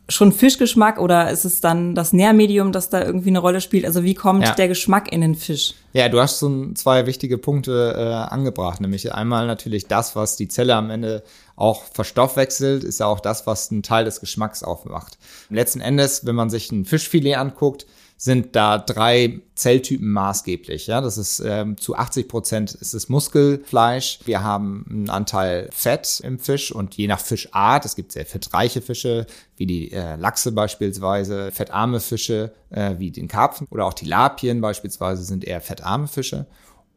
schon 0.08 0.32
Fischgeschmack 0.32 1.00
oder 1.00 1.32
ist 1.32 1.46
es 1.46 1.62
dann 1.62 1.96
das 1.96 2.14
Nährmedium, 2.14 2.72
das 2.72 2.90
da 2.90 3.04
irgendwie 3.04 3.30
eine 3.30 3.40
Rolle 3.40 3.62
spielt? 3.62 3.86
Also 3.86 4.04
wie 4.04 4.14
kommt 4.14 4.44
ja. 4.44 4.54
der 4.54 4.68
Geschmack 4.68 5.12
in 5.12 5.22
den 5.22 5.36
Fisch? 5.36 5.74
Ja, 5.94 6.10
du 6.10 6.20
hast 6.20 6.40
so 6.40 6.74
zwei 6.74 7.06
wichtige 7.06 7.38
Punkte 7.38 7.96
äh, 7.98 8.34
angebracht, 8.34 8.82
nämlich 8.82 9.14
einmal 9.14 9.48
natürlich 9.48 9.88
das, 9.88 10.16
was 10.16 10.36
die 10.36 10.48
Zelle 10.48 10.76
am 10.76 10.90
Ende 10.90 11.24
auch 11.56 11.84
verstoffwechselt, 11.84 12.84
ist 12.84 13.00
ja 13.00 13.08
auch 13.08 13.20
das, 13.20 13.48
was 13.48 13.72
einen 13.72 13.82
Teil 13.82 14.06
des 14.06 14.20
Geschmacks 14.20 14.62
aufmacht. 14.62 15.18
Letzten 15.50 15.82
Endes, 15.82 16.26
wenn 16.26 16.36
man 16.36 16.50
sich 16.50 16.72
ein 16.72 16.86
Fischfilet 16.86 17.36
anguckt, 17.36 17.86
sind 18.18 18.56
da 18.56 18.78
drei 18.78 19.42
Zelltypen 19.56 20.10
maßgeblich. 20.10 20.88
Ja, 20.88 21.02
das 21.02 21.18
ist 21.18 21.42
ähm, 21.46 21.78
zu 21.78 21.96
80 21.96 22.28
Prozent 22.28 22.74
ist 22.74 22.94
es 22.94 23.10
Muskelfleisch. 23.10 24.20
Wir 24.26 24.42
haben 24.42 24.86
einen 24.90 25.10
Anteil 25.10 25.70
Fett 25.74 26.22
im 26.24 26.40
Fisch 26.40 26.72
und 26.72 26.96
je 26.96 27.08
nach 27.08 27.20
Fischart, 27.20 27.86
es 27.86 27.96
gibt 27.96 28.14
sehr 28.14 28.26
fettreiche 28.26 28.82
Fische, 28.82 29.28
wie 29.58 29.66
die 29.66 29.92
äh, 29.92 30.16
Lachse 30.16 30.54
beispielsweise, 30.54 31.52
fettarme 31.52 32.00
Fische, 32.00 32.54
äh, 32.70 32.96
wie 33.00 33.12
den 33.12 33.28
Karpfen 33.28 33.68
oder 33.70 33.86
auch 33.86 33.94
Tilapien 33.94 34.62
beispielsweise 34.62 35.24
sind 35.24 35.44
eher 35.44 35.60
fettarme 35.60 36.08
Fische. 36.08 36.46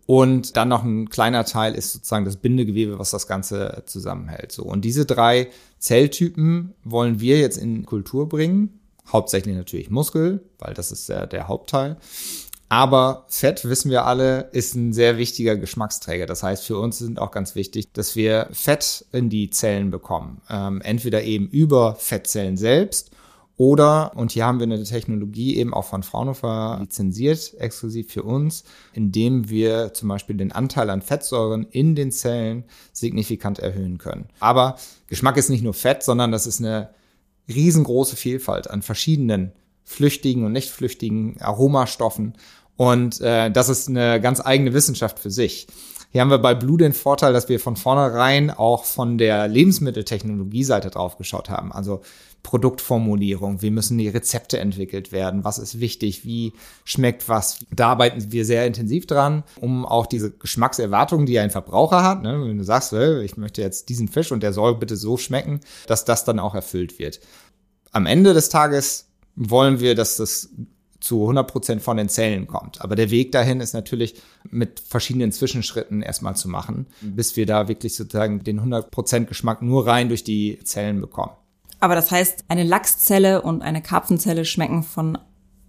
Und 0.06 0.56
dann 0.56 0.68
noch 0.68 0.84
ein 0.84 1.10
kleiner 1.10 1.44
Teil 1.44 1.74
ist 1.74 1.92
sozusagen 1.92 2.24
das 2.24 2.36
Bindegewebe, 2.36 2.98
was 2.98 3.10
das 3.10 3.26
Ganze 3.26 3.82
zusammenhält. 3.84 4.52
So. 4.52 4.62
Und 4.62 4.82
diese 4.86 5.04
drei 5.04 5.50
Zelltypen 5.78 6.72
wollen 6.82 7.20
wir 7.20 7.38
jetzt 7.38 7.58
in 7.58 7.84
Kultur 7.84 8.26
bringen 8.26 8.78
Hauptsächlich 9.08 9.56
natürlich 9.56 9.90
Muskel, 9.90 10.40
weil 10.58 10.74
das 10.74 10.92
ist 10.92 11.08
der, 11.08 11.26
der 11.26 11.48
Hauptteil. 11.48 11.96
Aber 12.68 13.24
Fett, 13.28 13.64
wissen 13.64 13.90
wir 13.90 14.04
alle, 14.04 14.50
ist 14.52 14.74
ein 14.74 14.92
sehr 14.92 15.16
wichtiger 15.16 15.56
Geschmacksträger. 15.56 16.26
Das 16.26 16.42
heißt, 16.42 16.66
für 16.66 16.78
uns 16.78 16.98
sind 16.98 17.18
auch 17.18 17.30
ganz 17.30 17.54
wichtig, 17.54 17.90
dass 17.94 18.14
wir 18.14 18.48
Fett 18.52 19.06
in 19.12 19.30
die 19.30 19.48
Zellen 19.48 19.90
bekommen. 19.90 20.42
Ähm, 20.50 20.82
entweder 20.82 21.22
eben 21.22 21.48
über 21.48 21.94
Fettzellen 21.94 22.58
selbst 22.58 23.10
oder, 23.58 24.12
und 24.14 24.30
hier 24.30 24.46
haben 24.46 24.60
wir 24.60 24.64
eine 24.64 24.82
Technologie 24.84 25.56
eben 25.56 25.74
auch 25.74 25.84
von 25.84 26.04
Fraunhofer 26.04 26.78
lizenziert, 26.80 27.54
exklusiv 27.58 28.12
für 28.12 28.22
uns, 28.22 28.62
indem 28.92 29.50
wir 29.50 29.92
zum 29.94 30.08
Beispiel 30.08 30.36
den 30.36 30.52
Anteil 30.52 30.90
an 30.90 31.02
Fettsäuren 31.02 31.66
in 31.68 31.96
den 31.96 32.12
Zellen 32.12 32.62
signifikant 32.92 33.58
erhöhen 33.58 33.98
können. 33.98 34.28
Aber 34.38 34.76
Geschmack 35.08 35.36
ist 35.38 35.48
nicht 35.48 35.64
nur 35.64 35.74
Fett, 35.74 36.04
sondern 36.04 36.30
das 36.30 36.46
ist 36.46 36.60
eine 36.60 36.90
riesengroße 37.48 38.16
Vielfalt 38.16 38.70
an 38.70 38.82
verschiedenen 38.82 39.52
flüchtigen 39.84 40.44
und 40.44 40.52
nicht 40.52 40.70
flüchtigen 40.70 41.40
Aromastoffen. 41.40 42.34
Und 42.76 43.20
äh, 43.20 43.50
das 43.50 43.68
ist 43.68 43.88
eine 43.88 44.20
ganz 44.20 44.40
eigene 44.44 44.74
Wissenschaft 44.74 45.18
für 45.18 45.30
sich. 45.30 45.66
Hier 46.10 46.22
haben 46.22 46.30
wir 46.30 46.38
bei 46.38 46.54
Blue 46.54 46.78
den 46.78 46.92
Vorteil, 46.92 47.32
dass 47.32 47.48
wir 47.48 47.60
von 47.60 47.76
vornherein 47.76 48.50
auch 48.50 48.84
von 48.84 49.18
der 49.18 49.46
Lebensmitteltechnologie-Seite 49.46 50.90
drauf 50.90 51.18
geschaut 51.18 51.50
haben. 51.50 51.70
Also 51.72 52.00
Produktformulierung, 52.42 53.62
wie 53.62 53.70
müssen 53.70 53.98
die 53.98 54.08
Rezepte 54.08 54.58
entwickelt 54.58 55.12
werden, 55.12 55.44
was 55.44 55.58
ist 55.58 55.80
wichtig, 55.80 56.24
wie 56.24 56.52
schmeckt 56.84 57.28
was. 57.28 57.66
Da 57.70 57.88
arbeiten 57.88 58.32
wir 58.32 58.44
sehr 58.44 58.66
intensiv 58.66 59.06
dran, 59.06 59.44
um 59.60 59.84
auch 59.84 60.06
diese 60.06 60.30
Geschmackserwartungen, 60.30 61.26
die 61.26 61.38
ein 61.38 61.50
Verbraucher 61.50 62.02
hat, 62.02 62.22
ne, 62.22 62.40
wenn 62.42 62.58
du 62.58 62.64
sagst, 62.64 62.92
ich 62.92 63.36
möchte 63.36 63.60
jetzt 63.60 63.88
diesen 63.88 64.08
Fisch 64.08 64.32
und 64.32 64.42
der 64.42 64.52
soll 64.52 64.76
bitte 64.76 64.96
so 64.96 65.16
schmecken, 65.16 65.60
dass 65.86 66.04
das 66.04 66.24
dann 66.24 66.38
auch 66.38 66.54
erfüllt 66.54 66.98
wird. 66.98 67.20
Am 67.92 68.06
Ende 68.06 68.34
des 68.34 68.48
Tages 68.48 69.08
wollen 69.36 69.80
wir, 69.80 69.94
dass 69.94 70.16
das 70.16 70.50
zu 71.00 71.22
100 71.22 71.50
Prozent 71.50 71.82
von 71.82 71.96
den 71.96 72.08
Zellen 72.08 72.46
kommt. 72.46 72.80
Aber 72.80 72.96
der 72.96 73.10
Weg 73.10 73.32
dahin 73.32 73.60
ist 73.60 73.72
natürlich 73.72 74.20
mit 74.50 74.80
verschiedenen 74.80 75.32
Zwischenschritten 75.32 76.02
erstmal 76.02 76.34
zu 76.34 76.48
machen, 76.48 76.86
bis 77.00 77.36
wir 77.36 77.46
da 77.46 77.68
wirklich 77.68 77.94
sozusagen 77.94 78.42
den 78.42 78.58
100 78.58 78.90
Prozent 78.90 79.28
Geschmack 79.28 79.62
nur 79.62 79.86
rein 79.86 80.08
durch 80.08 80.24
die 80.24 80.58
Zellen 80.64 81.00
bekommen. 81.00 81.32
Aber 81.80 81.94
das 81.94 82.10
heißt, 82.10 82.44
eine 82.48 82.64
Lachszelle 82.64 83.42
und 83.42 83.62
eine 83.62 83.82
Karpfenzelle 83.82 84.44
schmecken 84.44 84.82
von 84.82 85.18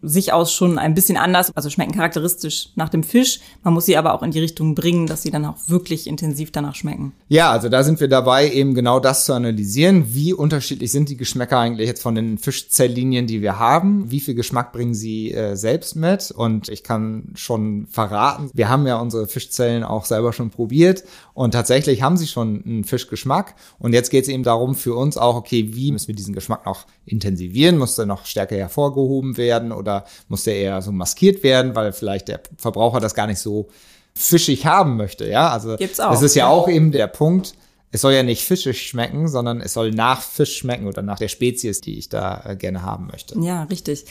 sich 0.01 0.34
aus 0.34 0.53
schon 0.53 0.77
ein 0.77 0.94
bisschen 0.94 1.18
anders, 1.18 1.51
also 1.56 1.70
schmecken 1.70 1.94
charakteristisch 1.94 2.70
nach 2.75 2.89
dem 2.89 3.03
Fisch. 3.03 3.39
Man 3.63 3.74
muss 3.74 3.86
sie 3.86 3.98
aber 3.98 4.13
auch 4.13 4.24
in 4.24 4.32
die 4.32 4.39
Richtung 4.39 4.75
bringen, 4.75 5.08
dass 5.08 5.22
sie 5.22 5.32
dann 5.32 5.46
auch 5.46 5.58
wirklich 5.68 6.08
intensiv 6.08 6.51
danach 6.51 6.75
schmecken. 6.75 7.13
Ja, 7.27 7.51
also 7.51 7.70
da 7.70 7.84
sind 7.84 8.00
wir 8.00 8.08
dabei, 8.08 8.51
eben 8.51 8.74
genau 8.74 9.00
das 9.00 9.25
zu 9.25 9.34
analysieren. 9.34 10.13
Wie 10.13 10.34
unterschiedlich 10.34 10.91
sind 10.91 11.10
die 11.10 11.18
Geschmäcker 11.18 11.60
eigentlich 11.60 11.88
jetzt 11.88 12.01
von 12.01 12.15
den 12.15 12.38
Fischzelllinien, 12.38 13.27
die 13.27 13.41
wir 13.41 13.60
haben? 13.60 14.10
Wie 14.12 14.20
viel 14.20 14.36
Geschmack 14.36 14.72
bringen 14.72 14.94
sie 14.94 15.34
äh, 15.34 15.56
selbst 15.56 15.96
mit? 15.96 16.32
Und 16.32 16.70
ich 16.70 16.84
kann 16.84 17.32
schon 17.36 17.88
verraten, 17.88 18.50
wir 18.53 18.70
haben 18.70 18.88
ja 18.88 19.00
unsere 19.00 19.27
Fischzellen 19.27 19.84
auch 19.84 20.06
selber 20.06 20.34
schon 20.34 20.50
probiert 20.50 21.03
und 21.34 21.51
tatsächlich 21.51 22.01
haben 22.01 22.18
sie 22.18 22.27
schon 22.27 22.63
einen 22.65 22.84
Fischgeschmack. 22.84 23.56
Und 23.79 23.94
jetzt 23.94 24.10
geht 24.10 24.24
es 24.24 24.29
eben 24.29 24.44
darum 24.44 24.75
für 24.75 24.96
uns 24.96 25.18
auch, 25.18 25.36
okay, 25.36 25.70
wie 25.74 25.91
müssen 25.91 26.08
wir 26.08 26.15
diesen 26.15 26.34
Geschmack 26.34 26.65
noch 26.65 26.86
intensivieren? 27.06 27.77
Muss 27.77 27.96
der 27.96 28.06
noch 28.06 28.25
stärker 28.25 28.56
hervorgehoben 28.56 29.38
werden 29.38 29.72
oder 29.72 29.88
oder 29.89 30.05
muss 30.27 30.43
der 30.43 30.55
eher 30.55 30.81
so 30.81 30.91
maskiert 30.91 31.43
werden, 31.43 31.75
weil 31.75 31.91
vielleicht 31.91 32.27
der 32.27 32.41
Verbraucher 32.58 33.00
das 33.00 33.15
gar 33.15 33.27
nicht 33.27 33.39
so 33.39 33.69
fischig 34.13 34.65
haben 34.65 34.98
möchte, 34.98 35.27
ja? 35.27 35.50
Also 35.50 35.77
Gibt's 35.77 36.00
auch. 36.00 36.12
das 36.12 36.22
ist 36.22 36.36
ja 36.36 36.48
auch 36.48 36.67
eben 36.67 36.91
der 36.91 37.08
Punkt. 37.08 37.53
Es 37.91 38.01
soll 38.01 38.13
ja 38.13 38.22
nicht 38.22 38.43
fischig 38.43 38.88
schmecken, 38.88 39.27
sondern 39.27 39.62
es 39.62 39.74
soll 39.74 39.91
nach 39.91 40.22
Fisch 40.22 40.58
schmecken 40.58 40.88
oder 40.88 41.01
nach 41.01 41.17
der 41.17 41.27
Spezies, 41.27 41.81
die 41.81 41.98
ich 41.98 42.10
da 42.10 42.43
äh, 42.46 42.55
gerne 42.55 42.84
haben 42.84 43.08
möchte. 43.08 43.39
Ja, 43.39 43.63
richtig. 43.63 44.05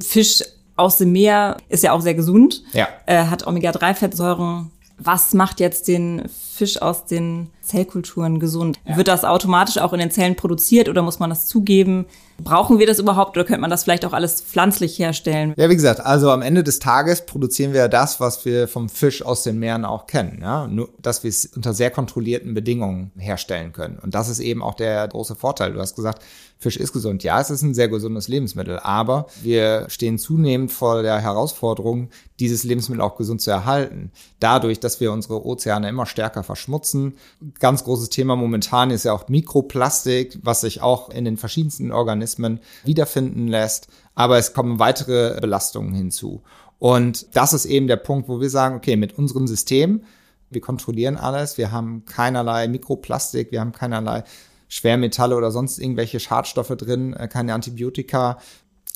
Fisch 0.00 0.42
aus 0.76 0.96
dem 0.96 1.12
Meer 1.12 1.58
ist 1.68 1.82
ja 1.82 1.92
auch 1.92 2.00
sehr 2.00 2.14
gesund. 2.14 2.62
Ja. 2.72 2.88
Äh, 3.04 3.24
hat 3.24 3.46
Omega-3-Fettsäuren. 3.46 4.70
Was 4.96 5.34
macht 5.34 5.60
jetzt 5.60 5.88
den 5.88 6.22
Fisch 6.58 6.82
aus 6.82 7.04
den 7.04 7.50
Zellkulturen 7.62 8.40
gesund? 8.40 8.80
Ja. 8.84 8.96
Wird 8.96 9.06
das 9.06 9.24
automatisch 9.24 9.78
auch 9.78 9.92
in 9.92 10.00
den 10.00 10.10
Zellen 10.10 10.34
produziert 10.34 10.88
oder 10.88 11.02
muss 11.02 11.20
man 11.20 11.30
das 11.30 11.46
zugeben? 11.46 12.06
Brauchen 12.42 12.78
wir 12.78 12.86
das 12.86 12.98
überhaupt 12.98 13.36
oder 13.36 13.44
könnte 13.44 13.60
man 13.60 13.70
das 13.70 13.84
vielleicht 13.84 14.04
auch 14.04 14.12
alles 14.12 14.40
pflanzlich 14.40 14.98
herstellen? 14.98 15.54
Ja, 15.56 15.68
wie 15.68 15.74
gesagt, 15.74 16.00
also 16.00 16.30
am 16.30 16.42
Ende 16.42 16.62
des 16.62 16.78
Tages 16.78 17.26
produzieren 17.26 17.72
wir 17.72 17.88
das, 17.88 18.20
was 18.20 18.44
wir 18.44 18.68
vom 18.68 18.88
Fisch 18.88 19.22
aus 19.22 19.42
den 19.42 19.58
Meeren 19.58 19.84
auch 19.84 20.06
kennen. 20.06 20.38
Ja? 20.40 20.66
Nur, 20.66 20.88
dass 21.00 21.24
wir 21.24 21.30
es 21.30 21.46
unter 21.46 21.74
sehr 21.74 21.90
kontrollierten 21.90 22.54
Bedingungen 22.54 23.12
herstellen 23.16 23.72
können. 23.72 23.98
Und 23.98 24.14
das 24.14 24.28
ist 24.28 24.40
eben 24.40 24.62
auch 24.62 24.74
der 24.74 25.06
große 25.08 25.34
Vorteil. 25.34 25.72
Du 25.72 25.80
hast 25.80 25.96
gesagt, 25.96 26.22
Fisch 26.60 26.76
ist 26.76 26.92
gesund. 26.92 27.22
Ja, 27.22 27.40
es 27.40 27.50
ist 27.50 27.62
ein 27.62 27.74
sehr 27.74 27.88
gesundes 27.88 28.26
Lebensmittel, 28.26 28.80
aber 28.80 29.26
wir 29.42 29.86
stehen 29.88 30.18
zunehmend 30.18 30.72
vor 30.72 31.02
der 31.02 31.20
Herausforderung, 31.20 32.08
dieses 32.40 32.64
Lebensmittel 32.64 33.00
auch 33.00 33.16
gesund 33.16 33.40
zu 33.40 33.52
erhalten. 33.52 34.10
Dadurch, 34.40 34.80
dass 34.80 35.00
wir 35.00 35.12
unsere 35.12 35.46
Ozeane 35.46 35.88
immer 35.88 36.06
stärker 36.06 36.42
verschmutzen. 36.48 37.14
Ganz 37.60 37.84
großes 37.84 38.10
Thema 38.10 38.34
momentan 38.34 38.90
ist 38.90 39.04
ja 39.04 39.12
auch 39.12 39.28
Mikroplastik, 39.28 40.40
was 40.42 40.62
sich 40.62 40.82
auch 40.82 41.10
in 41.10 41.24
den 41.24 41.36
verschiedensten 41.36 41.92
Organismen 41.92 42.58
wiederfinden 42.84 43.46
lässt. 43.46 43.86
Aber 44.16 44.38
es 44.38 44.52
kommen 44.52 44.80
weitere 44.80 45.40
Belastungen 45.40 45.94
hinzu. 45.94 46.42
Und 46.80 47.36
das 47.36 47.52
ist 47.52 47.66
eben 47.66 47.86
der 47.86 47.96
Punkt, 47.96 48.28
wo 48.28 48.40
wir 48.40 48.50
sagen, 48.50 48.76
okay, 48.76 48.96
mit 48.96 49.16
unserem 49.16 49.46
System 49.46 50.02
wir 50.50 50.60
kontrollieren 50.60 51.16
alles, 51.16 51.58
wir 51.58 51.72
haben 51.72 52.04
keinerlei 52.06 52.68
Mikroplastik, 52.68 53.52
wir 53.52 53.60
haben 53.60 53.72
keinerlei 53.72 54.24
Schwermetalle 54.68 55.36
oder 55.36 55.50
sonst 55.50 55.78
irgendwelche 55.78 56.20
Schadstoffe 56.20 56.74
drin, 56.76 57.14
äh, 57.14 57.28
keine 57.28 57.54
Antibiotika. 57.54 58.38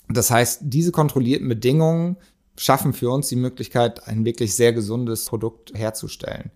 Das 0.08 0.30
heißt, 0.30 0.60
diese 0.64 0.92
kontrollierten 0.92 1.48
Bedingungen 1.48 2.16
schaffen 2.56 2.92
für 2.92 3.10
uns 3.10 3.28
die 3.28 3.36
Möglichkeit, 3.36 4.06
ein 4.06 4.24
wirklich 4.24 4.54
sehr 4.54 4.72
gesundes 4.72 5.24
Produkt 5.24 5.72
herzustellen. 5.74 6.50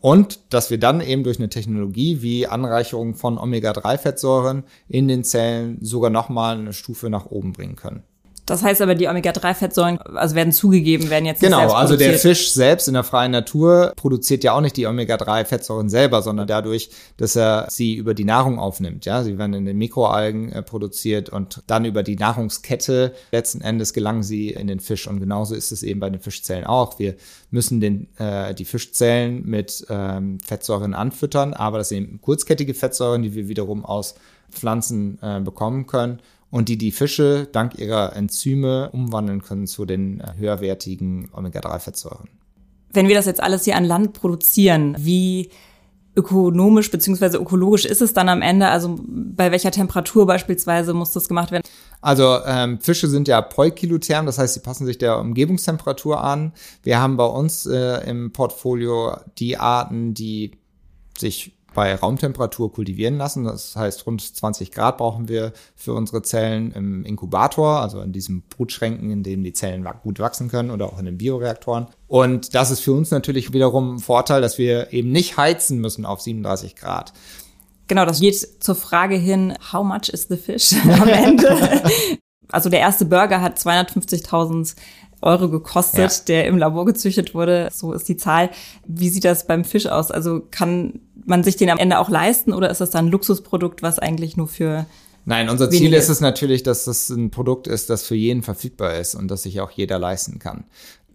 Und 0.00 0.52
dass 0.52 0.70
wir 0.70 0.78
dann 0.78 1.00
eben 1.00 1.24
durch 1.24 1.38
eine 1.38 1.48
Technologie 1.48 2.22
wie 2.22 2.46
Anreicherung 2.46 3.14
von 3.14 3.38
Omega-3-Fettsäuren 3.38 4.64
in 4.88 5.08
den 5.08 5.24
Zellen 5.24 5.78
sogar 5.80 6.10
nochmal 6.10 6.58
eine 6.58 6.72
Stufe 6.72 7.10
nach 7.10 7.26
oben 7.26 7.52
bringen 7.52 7.76
können. 7.76 8.02
Das 8.46 8.62
heißt 8.62 8.80
aber, 8.80 8.94
die 8.94 9.08
Omega-3-Fettsäuren 9.08 9.98
also 9.98 10.36
werden 10.36 10.52
zugegeben, 10.52 11.10
werden 11.10 11.26
jetzt 11.26 11.42
nicht 11.42 11.50
Genau, 11.50 11.72
also 11.72 11.96
der. 11.96 12.16
Fisch 12.16 12.52
selbst 12.52 12.86
in 12.88 12.94
der 12.94 13.02
freien 13.02 13.32
Natur 13.32 13.92
produziert 13.96 14.44
ja 14.44 14.52
auch 14.52 14.60
nicht 14.60 14.76
die 14.76 14.86
Omega-3-Fettsäuren 14.86 15.88
selber, 15.88 16.22
sondern 16.22 16.46
dadurch, 16.46 16.90
dass 17.16 17.36
er 17.36 17.66
sie 17.68 17.94
über 17.94 18.14
die 18.14 18.24
Nahrung 18.24 18.58
aufnimmt. 18.58 19.04
Ja, 19.04 19.22
sie 19.22 19.36
werden 19.36 19.52
in 19.52 19.64
den 19.64 19.76
Mikroalgen 19.76 20.52
äh, 20.52 20.62
produziert 20.62 21.28
und 21.28 21.62
dann 21.66 21.84
über 21.84 22.04
die 22.04 22.16
Nahrungskette 22.16 23.12
letzten 23.32 23.60
Endes 23.60 23.92
gelangen 23.92 24.22
sie 24.22 24.50
in 24.50 24.68
den 24.68 24.80
Fisch. 24.80 25.08
Und 25.08 25.18
genauso 25.20 25.54
ist 25.54 25.72
es 25.72 25.82
eben 25.82 25.98
bei 25.98 26.08
den 26.08 26.20
Fischzellen 26.20 26.64
auch. 26.64 26.98
Wir 27.00 27.16
müssen 27.50 27.80
den, 27.80 28.08
äh, 28.16 28.54
die 28.54 28.64
Fischzellen 28.64 29.44
mit 29.44 29.84
ähm, 29.90 30.38
Fettsäuren 30.44 30.94
anfüttern, 30.94 31.52
aber 31.52 31.78
das 31.78 31.88
sind 31.88 32.22
kurzkettige 32.22 32.74
Fettsäuren, 32.74 33.22
die 33.22 33.34
wir 33.34 33.48
wiederum 33.48 33.84
aus 33.84 34.14
Pflanzen 34.50 35.18
äh, 35.20 35.40
bekommen 35.40 35.86
können 35.86 36.20
und 36.50 36.68
die 36.68 36.78
die 36.78 36.92
Fische 36.92 37.48
dank 37.50 37.78
ihrer 37.78 38.14
Enzyme 38.14 38.90
umwandeln 38.90 39.42
können 39.42 39.66
zu 39.66 39.84
den 39.84 40.20
äh, 40.20 40.34
höherwertigen 40.36 41.28
Omega-3-Fettsäuren. 41.32 42.28
Wenn 42.92 43.08
wir 43.08 43.14
das 43.14 43.26
jetzt 43.26 43.42
alles 43.42 43.64
hier 43.64 43.76
an 43.76 43.84
Land 43.84 44.12
produzieren, 44.14 44.96
wie 44.98 45.50
ökonomisch 46.16 46.90
beziehungsweise 46.90 47.36
ökologisch 47.36 47.84
ist 47.84 48.00
es 48.00 48.14
dann 48.14 48.28
am 48.28 48.40
Ende? 48.40 48.68
Also 48.68 48.98
bei 49.06 49.52
welcher 49.52 49.70
Temperatur 49.70 50.26
beispielsweise 50.26 50.94
muss 50.94 51.12
das 51.12 51.28
gemacht 51.28 51.50
werden? 51.50 51.62
Also 52.00 52.38
ähm, 52.46 52.80
Fische 52.80 53.08
sind 53.08 53.28
ja 53.28 53.42
poikilotherm, 53.42 54.24
das 54.26 54.38
heißt, 54.38 54.54
sie 54.54 54.60
passen 54.60 54.86
sich 54.86 54.96
der 54.96 55.18
Umgebungstemperatur 55.18 56.22
an. 56.22 56.52
Wir 56.82 57.00
haben 57.00 57.16
bei 57.16 57.26
uns 57.26 57.66
äh, 57.66 58.08
im 58.08 58.32
Portfolio 58.32 59.16
die 59.38 59.58
Arten, 59.58 60.14
die 60.14 60.52
sich 61.18 61.55
bei 61.76 61.94
Raumtemperatur 61.94 62.72
kultivieren 62.72 63.18
lassen. 63.18 63.44
Das 63.44 63.76
heißt, 63.76 64.06
rund 64.06 64.22
20 64.22 64.72
Grad 64.72 64.96
brauchen 64.96 65.28
wir 65.28 65.52
für 65.76 65.92
unsere 65.92 66.22
Zellen 66.22 66.72
im 66.72 67.04
Inkubator, 67.04 67.80
also 67.82 68.00
in 68.00 68.12
diesen 68.12 68.42
Brutschränken, 68.48 69.10
in 69.10 69.22
denen 69.22 69.44
die 69.44 69.52
Zellen 69.52 69.86
gut 70.02 70.18
wachsen 70.18 70.48
können 70.48 70.70
oder 70.70 70.86
auch 70.86 70.98
in 70.98 71.04
den 71.04 71.18
Bioreaktoren. 71.18 71.88
Und 72.08 72.54
das 72.54 72.70
ist 72.70 72.80
für 72.80 72.94
uns 72.94 73.10
natürlich 73.10 73.52
wiederum 73.52 73.96
ein 73.96 73.98
Vorteil, 73.98 74.40
dass 74.40 74.56
wir 74.56 74.92
eben 74.94 75.12
nicht 75.12 75.36
heizen 75.36 75.78
müssen 75.78 76.06
auf 76.06 76.22
37 76.22 76.76
Grad. 76.76 77.12
Genau, 77.88 78.06
das 78.06 78.20
geht 78.20 78.64
zur 78.64 78.74
Frage 78.74 79.16
hin, 79.16 79.54
how 79.72 79.84
much 79.84 80.08
is 80.08 80.26
the 80.28 80.36
fish 80.38 80.72
am 80.82 81.08
Ende? 81.08 81.82
also 82.50 82.70
der 82.70 82.80
erste 82.80 83.04
Burger 83.04 83.42
hat 83.42 83.58
250.000 83.58 84.76
Euro 85.20 85.50
gekostet, 85.50 86.10
Ja. 86.10 86.24
der 86.28 86.46
im 86.46 86.56
Labor 86.56 86.86
gezüchtet 86.86 87.34
wurde. 87.34 87.68
So 87.72 87.92
ist 87.92 88.08
die 88.08 88.16
Zahl. 88.16 88.50
Wie 88.86 89.08
sieht 89.10 89.24
das 89.24 89.46
beim 89.46 89.64
Fisch 89.64 89.86
aus? 89.86 90.10
Also 90.10 90.40
kann 90.50 91.00
man 91.26 91.44
sich 91.44 91.56
den 91.56 91.70
am 91.70 91.78
Ende 91.78 91.98
auch 91.98 92.08
leisten 92.08 92.52
oder 92.52 92.70
ist 92.70 92.80
das 92.80 92.90
dann 92.90 93.06
ein 93.06 93.10
Luxusprodukt, 93.10 93.82
was 93.82 93.98
eigentlich 93.98 94.36
nur 94.36 94.48
für 94.48 94.86
Nein, 95.28 95.48
unser 95.48 95.68
Ziel 95.68 95.92
ist 95.92 96.08
es 96.08 96.20
natürlich, 96.20 96.62
dass 96.62 96.84
das 96.84 97.10
ein 97.10 97.32
Produkt 97.32 97.66
ist, 97.66 97.90
das 97.90 98.06
für 98.06 98.14
jeden 98.14 98.44
verfügbar 98.44 98.94
ist 98.94 99.16
und 99.16 99.28
das 99.28 99.42
sich 99.42 99.60
auch 99.60 99.72
jeder 99.72 99.98
leisten 99.98 100.38
kann. 100.38 100.64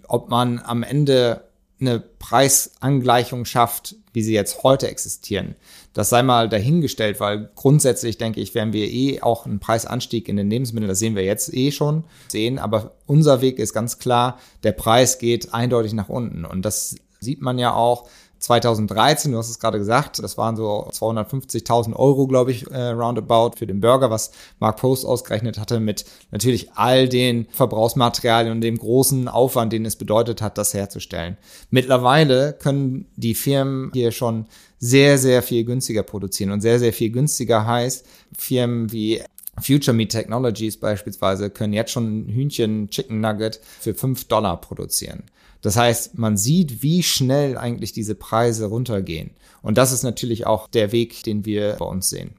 Ob 0.06 0.30
man 0.30 0.60
am 0.60 0.84
Ende 0.84 1.46
eine 1.80 2.02
Preisangleichung 2.20 3.46
schafft, 3.46 3.96
wie 4.12 4.22
sie 4.22 4.34
jetzt 4.34 4.64
heute 4.64 4.90
existieren, 4.90 5.56
das 5.94 6.10
sei 6.10 6.24
mal 6.24 6.50
dahingestellt, 6.50 7.22
weil 7.22 7.50
grundsätzlich 7.56 8.18
denke 8.18 8.42
ich, 8.42 8.54
werden 8.54 8.74
wir 8.74 8.92
eh 8.92 9.22
auch 9.22 9.46
einen 9.46 9.60
Preisanstieg 9.60 10.28
in 10.28 10.36
den 10.36 10.50
Lebensmitteln, 10.50 10.90
das 10.90 11.00
sehen 11.00 11.16
wir 11.16 11.24
jetzt 11.24 11.54
eh 11.54 11.72
schon 11.72 12.04
sehen, 12.28 12.60
aber 12.60 12.96
unser 13.06 13.40
Weg 13.40 13.60
ist 13.60 13.74
ganz 13.74 13.98
klar, 13.98 14.40
der 14.64 14.74
Preis 14.74 15.20
geht 15.20 15.54
eindeutig 15.54 15.94
nach 15.94 16.10
unten 16.10 16.44
und 16.44 16.64
das 16.64 16.96
sieht 17.22 17.42
man 17.42 17.58
ja 17.58 17.74
auch 17.74 18.10
2013, 18.42 19.32
du 19.32 19.38
hast 19.38 19.50
es 19.50 19.60
gerade 19.60 19.78
gesagt, 19.78 20.18
das 20.22 20.38
waren 20.38 20.56
so 20.56 20.90
250.000 20.92 21.96
Euro, 21.96 22.28
glaube 22.28 22.52
ich, 22.52 22.70
äh, 22.72 22.88
roundabout 22.90 23.58
für 23.58 23.68
den 23.68 23.82
Burger, 23.82 24.10
was 24.10 24.32
Mark 24.60 24.78
Post 24.78 25.06
ausgerechnet 25.06 25.60
hatte 25.60 25.80
mit 25.80 26.06
natürlich 26.32 26.74
all 26.74 27.08
den 27.08 27.48
Verbrauchsmaterialien 27.52 28.52
und 28.52 28.62
dem 28.62 28.78
großen 28.78 29.28
Aufwand, 29.28 29.74
den 29.74 29.86
es 29.86 29.96
bedeutet 29.96 30.42
hat, 30.42 30.58
das 30.58 30.74
herzustellen. 30.74 31.38
Mittlerweile 31.70 32.54
können 32.54 33.06
die 33.16 33.36
Firmen 33.36 33.92
hier 33.94 34.12
schon 34.12 34.48
sehr, 34.80 35.20
sehr 35.20 35.44
viel 35.44 35.64
günstiger 35.64 36.02
produzieren 36.02 36.52
und 36.52 36.62
sehr, 36.62 36.80
sehr 36.80 36.94
viel 36.94 37.12
günstiger 37.12 37.68
heißt, 37.68 38.06
Firmen 38.36 38.92
wie 38.92 39.22
Future 39.60 39.96
Meat 39.96 40.10
Technologies 40.10 40.78
beispielsweise 40.78 41.52
können 41.52 41.74
jetzt 41.74 41.92
schon 41.92 42.28
Hühnchen 42.28 42.90
Chicken 42.90 43.22
Nugget 43.22 43.60
für 43.80 43.94
5 43.94 44.26
Dollar 44.26 44.60
produzieren. 44.60 45.24
Das 45.62 45.78
heißt, 45.78 46.18
man 46.18 46.38
sieht, 46.38 46.82
wie 46.82 47.04
schnell 47.04 47.58
eigentlich 47.58 47.94
diese 47.94 48.16
Preise 48.16 48.66
runtergehen. 48.66 49.32
Und 49.62 49.78
das 49.78 49.92
ist 49.92 50.04
natürlich 50.04 50.48
auch 50.48 50.68
der 50.68 50.92
Weg, 50.92 51.24
den 51.24 51.46
wir 51.46 51.76
bei 51.80 51.86
uns 51.86 52.10
sehen. 52.10 52.32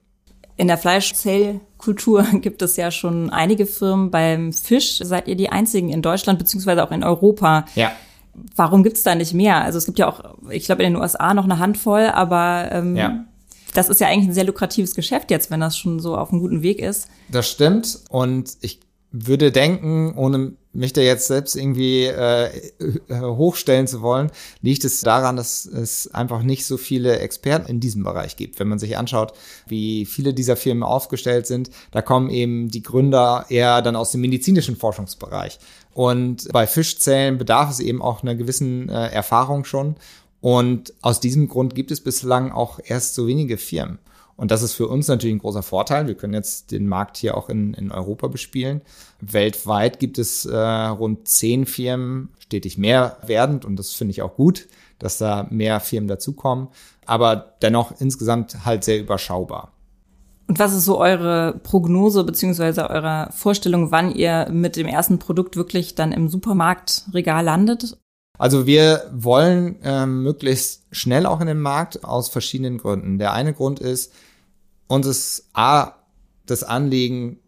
In 0.56 0.66
der 0.66 0.76
Fleischzellkultur 0.78 2.24
gibt 2.40 2.62
es 2.62 2.76
ja 2.76 2.90
schon 2.90 3.30
einige 3.30 3.66
Firmen. 3.66 4.10
Beim 4.10 4.52
Fisch 4.52 4.98
seid 5.02 5.28
ihr 5.28 5.36
die 5.36 5.48
einzigen 5.50 5.88
in 5.90 6.02
Deutschland 6.02 6.38
beziehungsweise 6.38 6.84
auch 6.84 6.90
in 6.90 7.04
Europa. 7.04 7.64
Ja. 7.74 7.92
Warum 8.56 8.82
gibt's 8.82 9.02
da 9.02 9.14
nicht 9.14 9.34
mehr? 9.34 9.62
Also 9.62 9.78
es 9.78 9.84
gibt 9.86 9.98
ja 9.98 10.08
auch, 10.08 10.36
ich 10.50 10.64
glaube, 10.64 10.82
in 10.82 10.94
den 10.94 11.00
USA 11.00 11.34
noch 11.34 11.44
eine 11.44 11.58
Handvoll, 11.58 12.06
aber 12.06 12.68
ähm, 12.72 12.96
Ja. 12.96 13.24
das 13.74 13.88
ist 13.88 14.00
ja 14.00 14.08
eigentlich 14.08 14.28
ein 14.30 14.34
sehr 14.34 14.44
lukratives 14.44 14.94
Geschäft 14.94 15.30
jetzt, 15.30 15.50
wenn 15.50 15.60
das 15.60 15.76
schon 15.76 16.00
so 16.00 16.16
auf 16.16 16.30
einem 16.32 16.40
guten 16.40 16.62
Weg 16.62 16.80
ist. 16.80 17.08
Das 17.30 17.48
stimmt. 17.50 18.00
Und 18.08 18.56
ich 18.62 18.80
würde 19.10 19.52
denken, 19.52 20.14
ohne 20.16 20.54
mich 20.72 20.92
da 20.92 21.00
jetzt 21.00 21.26
selbst 21.26 21.54
irgendwie 21.54 22.04
äh, 22.04 22.46
äh, 22.46 23.20
hochstellen 23.20 23.86
zu 23.86 24.00
wollen, 24.00 24.30
liegt 24.62 24.84
es 24.84 25.00
daran, 25.02 25.36
dass 25.36 25.66
es 25.66 26.12
einfach 26.14 26.42
nicht 26.42 26.66
so 26.66 26.76
viele 26.76 27.18
Experten 27.18 27.68
in 27.68 27.80
diesem 27.80 28.02
Bereich 28.02 28.36
gibt. 28.36 28.58
Wenn 28.58 28.68
man 28.68 28.78
sich 28.78 28.96
anschaut, 28.96 29.34
wie 29.66 30.06
viele 30.06 30.32
dieser 30.32 30.56
Firmen 30.56 30.82
aufgestellt 30.82 31.46
sind, 31.46 31.70
da 31.90 32.00
kommen 32.00 32.30
eben 32.30 32.70
die 32.70 32.82
Gründer 32.82 33.46
eher 33.48 33.82
dann 33.82 33.96
aus 33.96 34.12
dem 34.12 34.22
medizinischen 34.22 34.76
Forschungsbereich. 34.76 35.58
Und 35.92 36.48
bei 36.52 36.66
Fischzellen 36.66 37.36
bedarf 37.36 37.70
es 37.70 37.80
eben 37.80 38.00
auch 38.00 38.22
einer 38.22 38.34
gewissen 38.34 38.88
äh, 38.88 39.08
Erfahrung 39.08 39.64
schon. 39.64 39.96
Und 40.40 40.94
aus 41.02 41.20
diesem 41.20 41.48
Grund 41.48 41.74
gibt 41.74 41.90
es 41.90 42.00
bislang 42.00 42.50
auch 42.50 42.80
erst 42.82 43.14
so 43.14 43.26
wenige 43.26 43.58
Firmen. 43.58 43.98
Und 44.42 44.50
das 44.50 44.64
ist 44.64 44.72
für 44.72 44.88
uns 44.88 45.06
natürlich 45.06 45.36
ein 45.36 45.38
großer 45.38 45.62
Vorteil. 45.62 46.08
Wir 46.08 46.16
können 46.16 46.34
jetzt 46.34 46.72
den 46.72 46.88
Markt 46.88 47.16
hier 47.16 47.36
auch 47.36 47.48
in, 47.48 47.74
in 47.74 47.92
Europa 47.92 48.26
bespielen. 48.26 48.80
Weltweit 49.20 50.00
gibt 50.00 50.18
es 50.18 50.46
äh, 50.46 50.56
rund 50.56 51.28
zehn 51.28 51.64
Firmen, 51.64 52.30
stetig 52.40 52.76
mehr 52.76 53.18
werdend. 53.24 53.64
Und 53.64 53.76
das 53.76 53.92
finde 53.92 54.10
ich 54.10 54.20
auch 54.20 54.34
gut, 54.34 54.66
dass 54.98 55.16
da 55.16 55.46
mehr 55.50 55.78
Firmen 55.78 56.08
dazukommen. 56.08 56.66
Aber 57.06 57.54
dennoch 57.62 57.92
insgesamt 58.00 58.64
halt 58.64 58.82
sehr 58.82 58.98
überschaubar. 58.98 59.70
Und 60.48 60.58
was 60.58 60.74
ist 60.74 60.86
so 60.86 60.98
eure 60.98 61.60
Prognose 61.62 62.24
beziehungsweise 62.24 62.90
eure 62.90 63.28
Vorstellung, 63.30 63.92
wann 63.92 64.12
ihr 64.12 64.48
mit 64.50 64.74
dem 64.74 64.88
ersten 64.88 65.20
Produkt 65.20 65.54
wirklich 65.54 65.94
dann 65.94 66.10
im 66.10 66.28
Supermarktregal 66.28 67.44
landet? 67.44 67.96
Also 68.40 68.66
wir 68.66 69.08
wollen 69.12 69.76
ähm, 69.84 70.24
möglichst 70.24 70.82
schnell 70.90 71.26
auch 71.26 71.40
in 71.40 71.46
den 71.46 71.60
Markt 71.60 72.02
aus 72.02 72.28
verschiedenen 72.28 72.78
Gründen. 72.78 73.20
Der 73.20 73.34
eine 73.34 73.52
Grund 73.52 73.78
ist, 73.78 74.12
uns 74.92 75.06
ist 75.06 75.48
A, 75.54 75.92
das 76.44 76.64
Anliegen, 76.64 77.38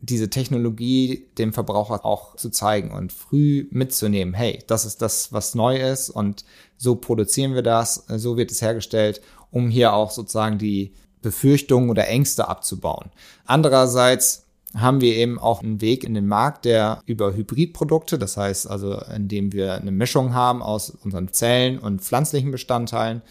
diese 0.00 0.30
Technologie 0.30 1.26
dem 1.38 1.52
Verbraucher 1.52 2.04
auch 2.04 2.36
zu 2.36 2.50
zeigen 2.50 2.92
und 2.92 3.12
früh 3.12 3.66
mitzunehmen. 3.70 4.34
Hey, 4.34 4.62
das 4.66 4.84
ist 4.84 5.02
das, 5.02 5.32
was 5.32 5.54
neu 5.54 5.76
ist 5.76 6.10
und 6.10 6.44
so 6.76 6.94
produzieren 6.94 7.54
wir 7.54 7.62
das, 7.62 8.04
so 8.08 8.36
wird 8.36 8.50
es 8.50 8.62
hergestellt, 8.62 9.22
um 9.50 9.70
hier 9.70 9.92
auch 9.94 10.10
sozusagen 10.10 10.58
die 10.58 10.92
Befürchtungen 11.20 11.90
oder 11.90 12.06
Ängste 12.06 12.48
abzubauen. 12.48 13.10
Andererseits 13.46 14.44
haben 14.76 15.00
wir 15.00 15.14
eben 15.16 15.38
auch 15.38 15.62
einen 15.62 15.80
Weg 15.80 16.04
in 16.04 16.14
den 16.14 16.26
Markt, 16.26 16.64
der 16.64 17.00
über 17.06 17.34
Hybridprodukte, 17.34 18.18
das 18.18 18.36
heißt 18.36 18.68
also, 18.68 19.00
indem 19.14 19.52
wir 19.52 19.74
eine 19.74 19.92
Mischung 19.92 20.34
haben 20.34 20.62
aus 20.62 20.90
unseren 20.90 21.32
Zellen 21.32 21.78
und 21.78 22.02
pflanzlichen 22.02 22.50
Bestandteilen, 22.50 23.22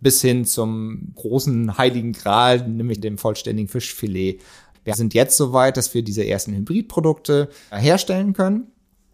bis 0.00 0.20
hin 0.22 0.44
zum 0.44 1.12
großen 1.14 1.76
heiligen 1.78 2.12
Gral, 2.12 2.66
nämlich 2.68 3.00
dem 3.00 3.18
vollständigen 3.18 3.68
Fischfilet. 3.68 4.40
Wir 4.84 4.94
sind 4.94 5.12
jetzt 5.14 5.36
so 5.36 5.52
weit, 5.52 5.76
dass 5.76 5.92
wir 5.94 6.02
diese 6.02 6.26
ersten 6.26 6.54
Hybridprodukte 6.54 7.50
herstellen 7.70 8.32
können. 8.32 8.68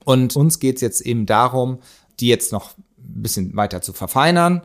Und 0.05 0.37
uns 0.37 0.61
geht 0.61 0.77
es 0.77 0.83
jetzt 0.83 1.01
eben 1.01 1.27
darum, 1.27 1.79
die 2.21 2.29
jetzt 2.29 2.53
noch 2.53 2.71
ein 2.99 3.23
bisschen 3.23 3.57
weiter 3.57 3.83
zu 3.83 3.93
verfeinern, 3.93 4.63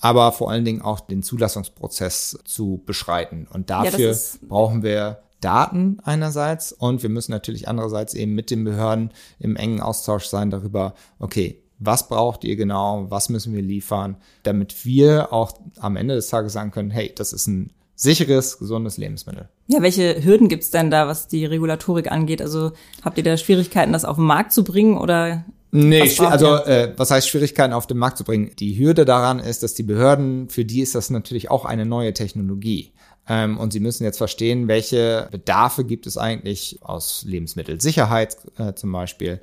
aber 0.00 0.30
vor 0.30 0.50
allen 0.50 0.64
Dingen 0.64 0.80
auch 0.82 1.00
den 1.00 1.24
Zulassungsprozess 1.24 2.38
zu 2.44 2.82
beschreiten. 2.86 3.48
Und 3.52 3.70
dafür 3.70 4.10
ist- 4.12 4.48
brauchen 4.48 4.82
wir 4.84 5.18
Daten 5.40 5.98
einerseits 6.04 6.72
und 6.72 7.02
wir 7.02 7.10
müssen 7.10 7.32
natürlich 7.32 7.68
andererseits 7.68 8.14
eben 8.14 8.34
mit 8.34 8.50
den 8.50 8.64
Behörden 8.64 9.10
im 9.40 9.56
engen 9.56 9.80
Austausch 9.80 10.26
sein 10.26 10.50
darüber, 10.50 10.94
okay, 11.18 11.62
was 11.78 12.08
braucht 12.08 12.44
ihr 12.44 12.56
genau, 12.56 13.06
was 13.08 13.28
müssen 13.28 13.54
wir 13.54 13.62
liefern, 13.62 14.16
damit 14.42 14.84
wir 14.84 15.32
auch 15.32 15.52
am 15.78 15.96
Ende 15.96 16.14
des 16.14 16.28
Tages 16.28 16.52
sagen 16.52 16.70
können, 16.70 16.90
hey, 16.90 17.12
das 17.14 17.32
ist 17.32 17.46
ein 17.46 17.72
sicheres, 17.94 18.58
gesundes 18.58 18.96
Lebensmittel. 18.96 19.48
Ja, 19.66 19.82
welche 19.82 20.24
Hürden 20.24 20.48
gibt's 20.48 20.70
denn 20.70 20.90
da, 20.90 21.08
was 21.08 21.28
die 21.28 21.44
Regulatorik 21.44 22.10
angeht? 22.10 22.40
Also 22.40 22.72
habt 23.04 23.18
ihr 23.18 23.24
da 23.24 23.36
Schwierigkeiten, 23.36 23.92
das 23.92 24.04
auf 24.04 24.16
den 24.16 24.24
Markt 24.24 24.52
zu 24.52 24.64
bringen 24.64 24.96
oder? 24.96 25.44
Nee, 25.70 26.00
Was 26.00 26.20
also 26.20 26.54
äh, 26.64 26.94
was 26.96 27.10
heißt 27.10 27.28
Schwierigkeiten 27.28 27.74
auf 27.74 27.86
den 27.86 27.98
Markt 27.98 28.16
zu 28.16 28.24
bringen? 28.24 28.52
Die 28.58 28.78
Hürde 28.78 29.04
daran 29.04 29.38
ist, 29.38 29.62
dass 29.62 29.74
die 29.74 29.82
Behörden, 29.82 30.48
für 30.48 30.64
die 30.64 30.80
ist 30.80 30.94
das 30.94 31.10
natürlich 31.10 31.50
auch 31.50 31.64
eine 31.64 31.84
neue 31.84 32.14
Technologie. 32.14 32.92
Ähm, 33.28 33.58
und 33.58 33.72
sie 33.72 33.80
müssen 33.80 34.04
jetzt 34.04 34.16
verstehen, 34.16 34.68
welche 34.68 35.28
Bedarfe 35.30 35.84
gibt 35.84 36.06
es 36.06 36.16
eigentlich 36.16 36.78
aus 36.80 37.24
Lebensmittelsicherheit 37.26 38.38
äh, 38.56 38.72
zum 38.72 38.92
Beispiel, 38.92 39.40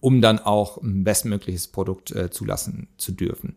um 0.00 0.20
dann 0.20 0.38
auch 0.38 0.78
ein 0.82 1.04
bestmögliches 1.04 1.68
Produkt 1.68 2.10
äh, 2.12 2.30
zulassen 2.30 2.88
zu 2.96 3.12
dürfen. 3.12 3.56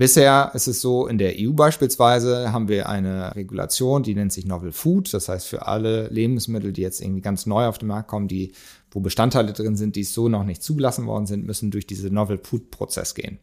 Bisher 0.00 0.50
ist 0.54 0.66
es 0.66 0.80
so, 0.80 1.06
in 1.06 1.18
der 1.18 1.34
EU 1.36 1.52
beispielsweise 1.52 2.52
haben 2.52 2.68
wir 2.68 2.88
eine 2.88 3.36
Regulation, 3.36 4.02
die 4.02 4.14
nennt 4.14 4.32
sich 4.32 4.46
Novel 4.46 4.72
Food. 4.72 5.12
Das 5.12 5.28
heißt, 5.28 5.46
für 5.46 5.66
alle 5.66 6.08
Lebensmittel, 6.08 6.72
die 6.72 6.80
jetzt 6.80 7.02
irgendwie 7.02 7.20
ganz 7.20 7.44
neu 7.44 7.66
auf 7.66 7.76
den 7.76 7.88
Markt 7.88 8.08
kommen, 8.08 8.26
die, 8.26 8.52
wo 8.90 9.00
Bestandteile 9.00 9.52
drin 9.52 9.76
sind, 9.76 9.96
die 9.96 10.04
so 10.04 10.30
noch 10.30 10.44
nicht 10.44 10.62
zugelassen 10.62 11.06
worden 11.06 11.26
sind, 11.26 11.44
müssen 11.44 11.70
durch 11.70 11.86
diese 11.86 12.08
Novel 12.08 12.38
Food 12.38 12.70
Prozess 12.70 13.14
gehen. 13.14 13.40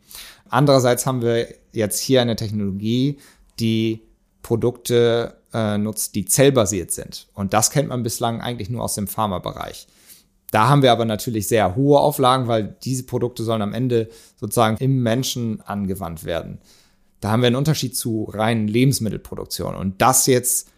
Andererseits 0.49 1.05
haben 1.05 1.21
wir 1.21 1.47
jetzt 1.73 1.99
hier 1.99 2.23
eine 2.23 2.35
Technologie, 2.35 3.19
die 3.59 4.01
Produkte 4.41 5.37
äh, 5.53 5.77
nutzt, 5.77 6.15
die 6.15 6.25
zellbasiert 6.25 6.89
sind. 6.89 7.27
Und 7.35 7.53
das 7.53 7.69
kennt 7.69 7.89
man 7.89 8.01
bislang 8.01 8.41
eigentlich 8.41 8.71
nur 8.71 8.83
aus 8.83 8.95
dem 8.95 9.07
Pharmabereich. 9.07 9.87
Da 10.51 10.69
haben 10.69 10.81
wir 10.81 10.91
aber 10.91 11.05
natürlich 11.05 11.47
sehr 11.47 11.75
hohe 11.75 11.99
Auflagen, 11.99 12.47
weil 12.47 12.75
diese 12.83 13.03
Produkte 13.03 13.43
sollen 13.43 13.61
am 13.61 13.73
Ende 13.73 14.09
sozusagen 14.37 14.77
im 14.77 15.03
Menschen 15.03 15.61
angewandt 15.61 16.23
werden. 16.23 16.59
Da 17.19 17.31
haben 17.31 17.41
wir 17.41 17.47
einen 17.47 17.55
Unterschied 17.55 17.97
zu 17.97 18.23
reinen 18.25 18.67
Lebensmittelproduktion. 18.67 19.75
Und 19.75 20.01
das 20.01 20.25
jetzt 20.27 20.69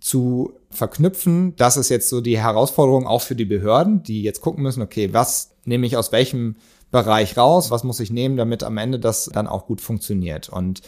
zu 0.00 0.52
verknüpfen, 0.70 1.56
das 1.56 1.78
ist 1.78 1.88
jetzt 1.88 2.10
so 2.10 2.20
die 2.20 2.38
Herausforderung 2.38 3.06
auch 3.06 3.22
für 3.22 3.36
die 3.36 3.46
Behörden, 3.46 4.02
die 4.02 4.22
jetzt 4.22 4.42
gucken 4.42 4.62
müssen, 4.62 4.82
okay, 4.82 5.12
was 5.12 5.52
nehme 5.64 5.86
ich 5.86 5.96
aus 5.96 6.12
welchem 6.12 6.56
Bereich 6.90 7.38
raus, 7.38 7.70
was 7.70 7.84
muss 7.84 8.00
ich 8.00 8.10
nehmen, 8.10 8.36
damit 8.36 8.62
am 8.62 8.76
Ende 8.76 8.98
das 8.98 9.30
dann 9.32 9.46
auch 9.46 9.66
gut 9.66 9.80
funktioniert. 9.80 10.48
Und 10.48 10.82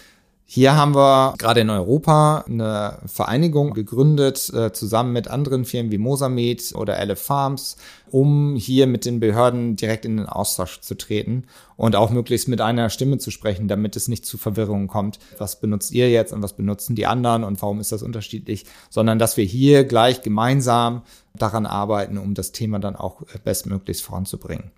hier 0.49 0.77
haben 0.77 0.95
wir 0.95 1.35
gerade 1.39 1.61
in 1.61 1.71
Europa 1.71 2.45
eine 2.47 3.01
Vereinigung 3.07 3.75
gegründet, 3.75 4.49
äh, 4.55 4.73
zusammen 4.73 5.13
mit 5.13 5.27
anderen 5.27 5.65
Firmen 5.65 5.91
wie 5.91 5.99
Mosamed 5.99 6.73
oder 6.77 7.05
LF 7.05 7.21
Farms, 7.21 7.77
um 8.13 8.55
hier 8.55 8.87
mit 8.87 9.05
den 9.05 9.19
Behörden 9.19 9.75
direkt 9.75 10.05
in 10.05 10.19
den 10.19 10.27
Austausch 10.27 10.81
zu 10.81 10.97
treten 10.97 11.47
und 11.77 11.97
auch 11.97 12.11
möglichst 12.11 12.47
mit 12.47 12.61
einer 12.61 12.91
Stimme 12.91 13.19
zu 13.19 13.33
sprechen, 13.33 13.67
damit 13.67 13.97
es 13.97 14.07
nicht 14.07 14.25
zu 14.25 14.39
Verwirrungen 14.39 14.87
kommt. 14.87 15.19
Was 15.37 15.59
benutzt 15.59 15.91
ihr 15.91 16.11
jetzt 16.11 16.33
und 16.33 16.45
was 16.45 16.53
benutzen 16.53 16.95
die 16.95 17.07
anderen 17.07 17.43
und 17.43 17.61
warum 17.61 17.81
ist 17.81 17.91
das 17.91 18.05
unterschiedlich? 18.05 18.67
Sondern 18.89 19.19
dass 19.19 19.37
wir 19.37 19.45
hier 19.45 19.83
gleich 19.83 20.23
gemeinsam 20.23 21.03
daran 21.35 21.67
arbeiten, 21.67 22.19
um 22.19 22.35
das 22.35 22.53
Thema 22.53 22.79
dann 22.79 22.95
auch 22.95 23.23
bestmöglichst 23.43 24.05
voranzubringen. 24.05 24.71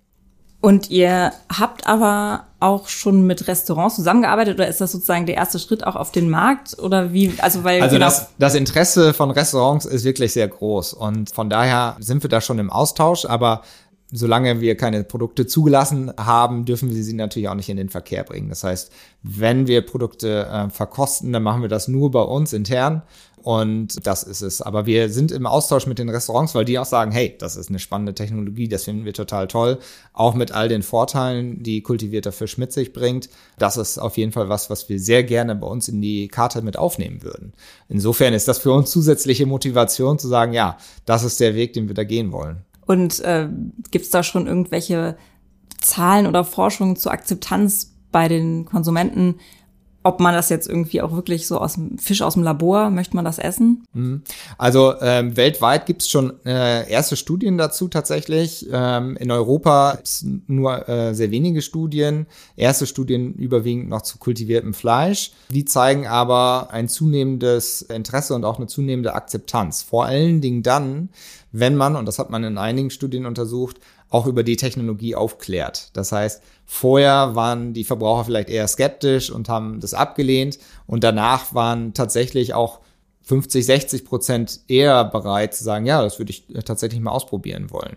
Und 0.61 0.89
ihr 0.89 1.31
habt 1.57 1.87
aber 1.87 2.45
auch 2.59 2.89
schon 2.89 3.25
mit 3.25 3.47
Restaurants 3.47 3.95
zusammengearbeitet 3.95 4.55
oder 4.55 4.67
ist 4.67 4.81
das 4.81 4.91
sozusagen 4.91 5.25
der 5.25 5.35
erste 5.35 5.57
Schritt 5.57 5.87
auch 5.87 5.95
auf 5.95 6.11
den 6.11 6.29
Markt 6.29 6.77
oder 6.77 7.13
wie? 7.13 7.33
Also 7.37 7.63
weil 7.63 7.81
also 7.81 7.95
genau 7.95 8.07
das, 8.07 8.27
das 8.37 8.55
Interesse 8.55 9.13
von 9.13 9.31
Restaurants 9.31 9.85
ist 9.85 10.03
wirklich 10.03 10.33
sehr 10.33 10.49
groß 10.49 10.93
und 10.93 11.33
von 11.33 11.49
daher 11.49 11.95
sind 11.99 12.23
wir 12.23 12.29
da 12.29 12.41
schon 12.41 12.59
im 12.59 12.69
Austausch, 12.69 13.23
aber 13.23 13.61
solange 14.11 14.59
wir 14.61 14.75
keine 14.75 15.03
Produkte 15.03 15.45
zugelassen 15.45 16.11
haben, 16.17 16.65
dürfen 16.65 16.93
wir 16.93 17.03
sie 17.03 17.13
natürlich 17.13 17.49
auch 17.49 17.55
nicht 17.55 17.69
in 17.69 17.77
den 17.77 17.89
Verkehr 17.89 18.23
bringen. 18.23 18.49
Das 18.49 18.63
heißt, 18.63 18.91
wenn 19.23 19.67
wir 19.67 19.81
Produkte 19.81 20.47
äh, 20.47 20.69
verkosten, 20.69 21.31
dann 21.31 21.43
machen 21.43 21.61
wir 21.61 21.69
das 21.69 21.87
nur 21.87 22.11
bei 22.11 22.21
uns 22.21 22.53
intern 22.53 23.03
und 23.43 24.05
das 24.05 24.23
ist 24.23 24.41
es. 24.41 24.61
Aber 24.61 24.85
wir 24.85 25.09
sind 25.09 25.31
im 25.31 25.45
Austausch 25.45 25.85
mit 25.87 25.99
den 25.99 26.09
Restaurants, 26.09 26.55
weil 26.55 26.65
die 26.65 26.77
auch 26.77 26.85
sagen, 26.85 27.11
hey, 27.11 27.35
das 27.39 27.55
ist 27.55 27.69
eine 27.69 27.79
spannende 27.79 28.13
Technologie, 28.13 28.67
das 28.67 28.83
finden 28.83 29.05
wir 29.05 29.13
total 29.13 29.47
toll. 29.47 29.79
Auch 30.13 30.33
mit 30.33 30.51
all 30.51 30.67
den 30.67 30.83
Vorteilen, 30.83 31.63
die 31.63 31.81
kultivierter 31.81 32.31
Fisch 32.31 32.57
mit 32.57 32.73
sich 32.73 32.93
bringt. 32.93 33.29
Das 33.57 33.77
ist 33.77 33.97
auf 33.97 34.17
jeden 34.17 34.31
Fall 34.31 34.49
was, 34.49 34.69
was 34.69 34.89
wir 34.89 34.99
sehr 34.99 35.23
gerne 35.23 35.55
bei 35.55 35.67
uns 35.67 35.87
in 35.87 36.01
die 36.01 36.27
Karte 36.27 36.61
mit 36.61 36.77
aufnehmen 36.77 37.23
würden. 37.23 37.53
Insofern 37.87 38.33
ist 38.33 38.47
das 38.47 38.59
für 38.59 38.71
uns 38.71 38.91
zusätzliche 38.91 39.45
Motivation 39.45 40.19
zu 40.19 40.27
sagen, 40.27 40.53
ja, 40.53 40.77
das 41.05 41.23
ist 41.23 41.39
der 41.39 41.55
Weg, 41.55 41.73
den 41.73 41.87
wir 41.87 41.95
da 41.95 42.03
gehen 42.03 42.31
wollen. 42.31 42.65
Und 42.89 43.19
äh, 43.19 43.47
gibt 43.91 44.05
es 44.05 44.09
da 44.09 44.23
schon 44.23 44.47
irgendwelche 44.47 45.15
Zahlen 45.79 46.25
oder 46.25 46.43
Forschungen 46.43 46.95
zur 46.95 47.11
Akzeptanz 47.11 47.95
bei 48.11 48.27
den 48.27 48.65
Konsumenten? 48.65 49.35
Ob 50.01 50.21
man 50.21 50.33
das 50.33 50.49
jetzt 50.49 50.67
irgendwie 50.67 51.01
auch 51.01 51.11
wirklich 51.11 51.45
so 51.45 51.57
aus 51.59 51.73
dem 51.73 51.97
Fisch 51.97 52.21
aus 52.21 52.35
dem 52.35 52.43
Labor, 52.43 52.89
möchte 52.89 53.15
man 53.15 53.25
das 53.25 53.37
essen? 53.37 53.83
Mhm. 53.93 54.21
Also 54.57 54.93
ähm, 55.01 55.35
weltweit 55.35 55.85
gibt 55.85 56.03
es 56.03 56.09
schon 56.09 56.33
äh, 56.45 56.89
erste 56.89 57.17
Studien 57.17 57.57
dazu 57.57 57.89
tatsächlich. 57.89 58.67
Ähm, 58.71 59.17
in 59.17 59.29
Europa 59.29 59.91
ist 59.91 60.25
nur 60.47 60.87
äh, 60.87 61.13
sehr 61.13 61.31
wenige 61.31 61.61
Studien. 61.61 62.27
Erste 62.55 62.87
Studien 62.87 63.33
überwiegend 63.33 63.89
noch 63.89 64.03
zu 64.03 64.19
kultiviertem 64.19 64.73
Fleisch. 64.73 65.31
Die 65.51 65.65
zeigen 65.65 66.07
aber 66.07 66.69
ein 66.71 66.87
zunehmendes 66.87 67.81
Interesse 67.81 68.35
und 68.35 68.45
auch 68.45 68.57
eine 68.57 68.67
zunehmende 68.67 69.13
Akzeptanz. 69.13 69.83
Vor 69.83 70.05
allen 70.05 70.39
Dingen 70.39 70.63
dann, 70.63 71.09
wenn 71.51 71.75
man, 71.75 71.97
und 71.97 72.05
das 72.05 72.19
hat 72.19 72.29
man 72.29 72.43
in 72.45 72.57
einigen 72.57 72.89
Studien 72.89 73.25
untersucht, 73.25 73.77
auch 74.09 74.25
über 74.25 74.43
die 74.43 74.55
Technologie 74.55 75.15
aufklärt. 75.15 75.89
Das 75.93 76.11
heißt, 76.11 76.41
vorher 76.65 77.35
waren 77.35 77.73
die 77.73 77.83
Verbraucher 77.83 78.25
vielleicht 78.25 78.49
eher 78.49 78.67
skeptisch 78.67 79.29
und 79.29 79.49
haben 79.49 79.79
das 79.79 79.93
abgelehnt 79.93 80.59
und 80.87 81.03
danach 81.03 81.53
waren 81.53 81.93
tatsächlich 81.93 82.53
auch 82.53 82.79
50, 83.23 83.65
60 83.65 84.05
Prozent 84.05 84.59
eher 84.67 85.03
bereit 85.05 85.53
zu 85.53 85.63
sagen, 85.63 85.85
ja, 85.85 86.01
das 86.01 86.17
würde 86.17 86.31
ich 86.31 86.45
tatsächlich 86.65 86.99
mal 86.99 87.11
ausprobieren 87.11 87.69
wollen. 87.69 87.95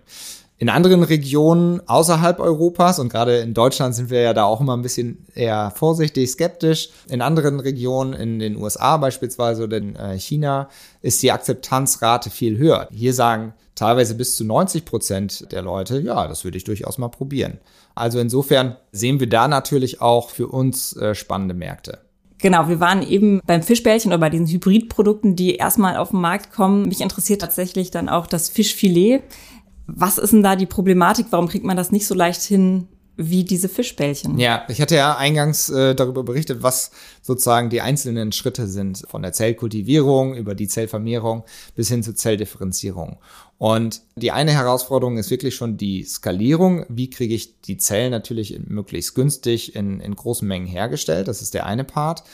In 0.58 0.68
anderen 0.68 1.02
Regionen 1.02 1.80
außerhalb 1.88 2.38
Europas 2.38 3.00
und 3.00 3.08
gerade 3.08 3.38
in 3.38 3.52
Deutschland 3.52 3.96
sind 3.96 4.10
wir 4.10 4.20
ja 4.20 4.32
da 4.32 4.44
auch 4.44 4.60
immer 4.60 4.76
ein 4.76 4.82
bisschen 4.82 5.26
eher 5.34 5.72
vorsichtig, 5.74 6.30
skeptisch. 6.30 6.90
In 7.08 7.20
anderen 7.20 7.58
Regionen, 7.58 8.12
in 8.12 8.38
den 8.38 8.56
USA 8.56 8.96
beispielsweise 8.98 9.64
oder 9.64 9.78
in 9.78 9.96
äh, 9.96 10.16
China, 10.20 10.68
ist 11.00 11.20
die 11.22 11.32
Akzeptanzrate 11.32 12.30
viel 12.30 12.58
höher. 12.58 12.86
Hier 12.92 13.12
sagen 13.12 13.54
teilweise 13.82 14.14
bis 14.14 14.36
zu 14.36 14.44
90 14.44 14.84
Prozent 14.84 15.52
der 15.52 15.62
Leute, 15.62 16.00
ja, 16.00 16.28
das 16.28 16.44
würde 16.44 16.56
ich 16.56 16.62
durchaus 16.62 16.98
mal 16.98 17.08
probieren. 17.08 17.58
Also 17.96 18.20
insofern 18.20 18.76
sehen 18.92 19.18
wir 19.18 19.28
da 19.28 19.48
natürlich 19.48 20.00
auch 20.00 20.30
für 20.30 20.46
uns 20.46 20.96
äh, 20.96 21.16
spannende 21.16 21.54
Märkte. 21.54 21.98
Genau, 22.38 22.68
wir 22.68 22.78
waren 22.78 23.02
eben 23.02 23.40
beim 23.44 23.62
Fischbällchen 23.62 24.12
oder 24.12 24.18
bei 24.18 24.30
diesen 24.30 24.46
Hybridprodukten, 24.46 25.34
die 25.34 25.56
erstmal 25.56 25.96
auf 25.96 26.10
den 26.10 26.20
Markt 26.20 26.52
kommen. 26.52 26.88
Mich 26.88 27.00
interessiert 27.00 27.40
tatsächlich 27.40 27.90
dann 27.90 28.08
auch 28.08 28.28
das 28.28 28.48
Fischfilet. 28.48 29.22
Was 29.86 30.18
ist 30.18 30.32
denn 30.32 30.44
da 30.44 30.54
die 30.54 30.66
Problematik? 30.66 31.26
Warum 31.30 31.48
kriegt 31.48 31.64
man 31.64 31.76
das 31.76 31.90
nicht 31.90 32.06
so 32.06 32.14
leicht 32.14 32.42
hin, 32.42 32.86
wie 33.16 33.44
diese 33.44 33.68
Fischbällchen. 33.68 34.38
Ja, 34.38 34.64
ich 34.68 34.80
hatte 34.80 34.96
ja 34.96 35.16
eingangs 35.16 35.68
äh, 35.68 35.94
darüber 35.94 36.22
berichtet, 36.22 36.62
was 36.62 36.90
sozusagen 37.20 37.70
die 37.70 37.80
einzelnen 37.80 38.32
Schritte 38.32 38.66
sind, 38.66 39.04
von 39.08 39.22
der 39.22 39.32
Zellkultivierung 39.32 40.34
über 40.34 40.54
die 40.54 40.68
Zellvermehrung 40.68 41.44
bis 41.74 41.88
hin 41.88 42.02
zur 42.02 42.14
Zelldifferenzierung. 42.14 43.18
Und 43.58 44.02
die 44.16 44.32
eine 44.32 44.52
Herausforderung 44.52 45.18
ist 45.18 45.30
wirklich 45.30 45.54
schon 45.54 45.76
die 45.76 46.04
Skalierung. 46.04 46.84
Wie 46.88 47.10
kriege 47.10 47.34
ich 47.34 47.60
die 47.60 47.76
Zellen 47.76 48.10
natürlich 48.10 48.58
möglichst 48.66 49.14
günstig 49.14 49.76
in, 49.76 50.00
in 50.00 50.16
großen 50.16 50.48
Mengen 50.48 50.66
hergestellt? 50.66 51.28
Das 51.28 51.42
ist 51.42 51.54
der 51.54 51.66
eine 51.66 51.84
Part. 51.84 52.24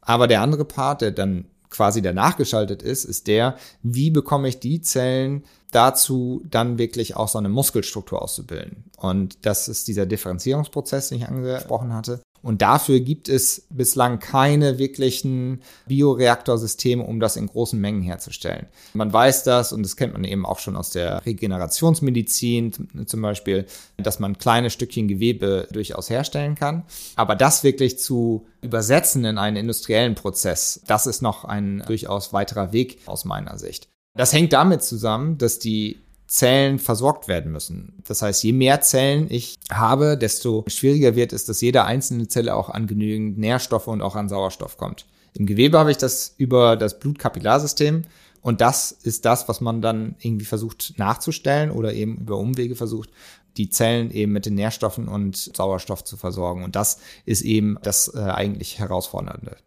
Aber 0.00 0.26
der 0.26 0.40
andere 0.40 0.64
Part, 0.64 1.02
der 1.02 1.10
dann 1.10 1.44
quasi 1.68 2.00
danach 2.00 2.36
geschaltet 2.36 2.82
ist, 2.82 3.04
ist 3.04 3.26
der, 3.26 3.56
wie 3.82 4.10
bekomme 4.10 4.48
ich 4.48 4.60
die 4.60 4.80
Zellen 4.80 5.44
dazu, 5.72 6.42
dann 6.48 6.78
wirklich 6.78 7.16
auch 7.16 7.28
so 7.28 7.38
eine 7.38 7.48
Muskelstruktur 7.48 8.22
auszubilden. 8.22 8.84
Und 8.96 9.44
das 9.46 9.68
ist 9.68 9.88
dieser 9.88 10.06
Differenzierungsprozess, 10.06 11.08
den 11.08 11.18
ich 11.18 11.28
angesprochen 11.28 11.92
hatte. 11.92 12.22
Und 12.40 12.62
dafür 12.62 13.00
gibt 13.00 13.28
es 13.28 13.66
bislang 13.68 14.20
keine 14.20 14.78
wirklichen 14.78 15.60
Bioreaktorsysteme, 15.86 17.02
um 17.02 17.20
das 17.20 17.36
in 17.36 17.48
großen 17.48 17.80
Mengen 17.80 18.02
herzustellen. 18.02 18.66
Man 18.94 19.12
weiß 19.12 19.42
das 19.42 19.72
und 19.72 19.82
das 19.82 19.96
kennt 19.96 20.12
man 20.12 20.24
eben 20.24 20.46
auch 20.46 20.60
schon 20.60 20.76
aus 20.76 20.90
der 20.90 21.26
Regenerationsmedizin 21.26 23.06
zum 23.06 23.22
Beispiel, 23.22 23.66
dass 23.96 24.20
man 24.20 24.38
kleine 24.38 24.70
Stückchen 24.70 25.08
Gewebe 25.08 25.66
durchaus 25.72 26.10
herstellen 26.10 26.54
kann. 26.54 26.84
Aber 27.16 27.34
das 27.34 27.64
wirklich 27.64 27.98
zu 27.98 28.46
übersetzen 28.62 29.24
in 29.24 29.38
einen 29.38 29.56
industriellen 29.56 30.14
Prozess, 30.14 30.80
das 30.86 31.06
ist 31.06 31.22
noch 31.22 31.44
ein 31.44 31.82
durchaus 31.86 32.32
weiterer 32.32 32.72
Weg 32.72 33.00
aus 33.06 33.24
meiner 33.24 33.58
Sicht. 33.58 33.88
Das 34.18 34.32
hängt 34.32 34.52
damit 34.52 34.82
zusammen, 34.82 35.38
dass 35.38 35.60
die 35.60 36.00
Zellen 36.26 36.80
versorgt 36.80 37.28
werden 37.28 37.52
müssen. 37.52 38.02
Das 38.04 38.20
heißt, 38.20 38.42
je 38.42 38.52
mehr 38.52 38.80
Zellen 38.80 39.28
ich 39.30 39.60
habe, 39.70 40.18
desto 40.18 40.64
schwieriger 40.66 41.14
wird 41.14 41.32
es, 41.32 41.44
dass 41.44 41.60
jede 41.60 41.84
einzelne 41.84 42.26
Zelle 42.26 42.56
auch 42.56 42.68
an 42.68 42.88
genügend 42.88 43.38
Nährstoffe 43.38 43.86
und 43.86 44.02
auch 44.02 44.16
an 44.16 44.28
Sauerstoff 44.28 44.76
kommt. 44.76 45.06
Im 45.34 45.46
Gewebe 45.46 45.78
habe 45.78 45.92
ich 45.92 45.98
das 45.98 46.34
über 46.36 46.74
das 46.74 46.98
Blutkapillarsystem 46.98 48.02
und 48.42 48.60
das 48.60 48.90
ist 48.90 49.24
das, 49.24 49.48
was 49.48 49.60
man 49.60 49.82
dann 49.82 50.16
irgendwie 50.18 50.46
versucht 50.46 50.94
nachzustellen 50.96 51.70
oder 51.70 51.92
eben 51.92 52.16
über 52.16 52.38
Umwege 52.38 52.74
versucht, 52.74 53.10
die 53.56 53.70
Zellen 53.70 54.10
eben 54.10 54.32
mit 54.32 54.46
den 54.46 54.56
Nährstoffen 54.56 55.06
und 55.06 55.36
Sauerstoff 55.36 56.02
zu 56.02 56.16
versorgen. 56.16 56.64
Und 56.64 56.74
das 56.74 56.98
ist 57.24 57.42
eben 57.42 57.78
das 57.84 58.12
äh, 58.12 58.18
eigentlich 58.18 58.80
Herausfordernde. 58.80 59.58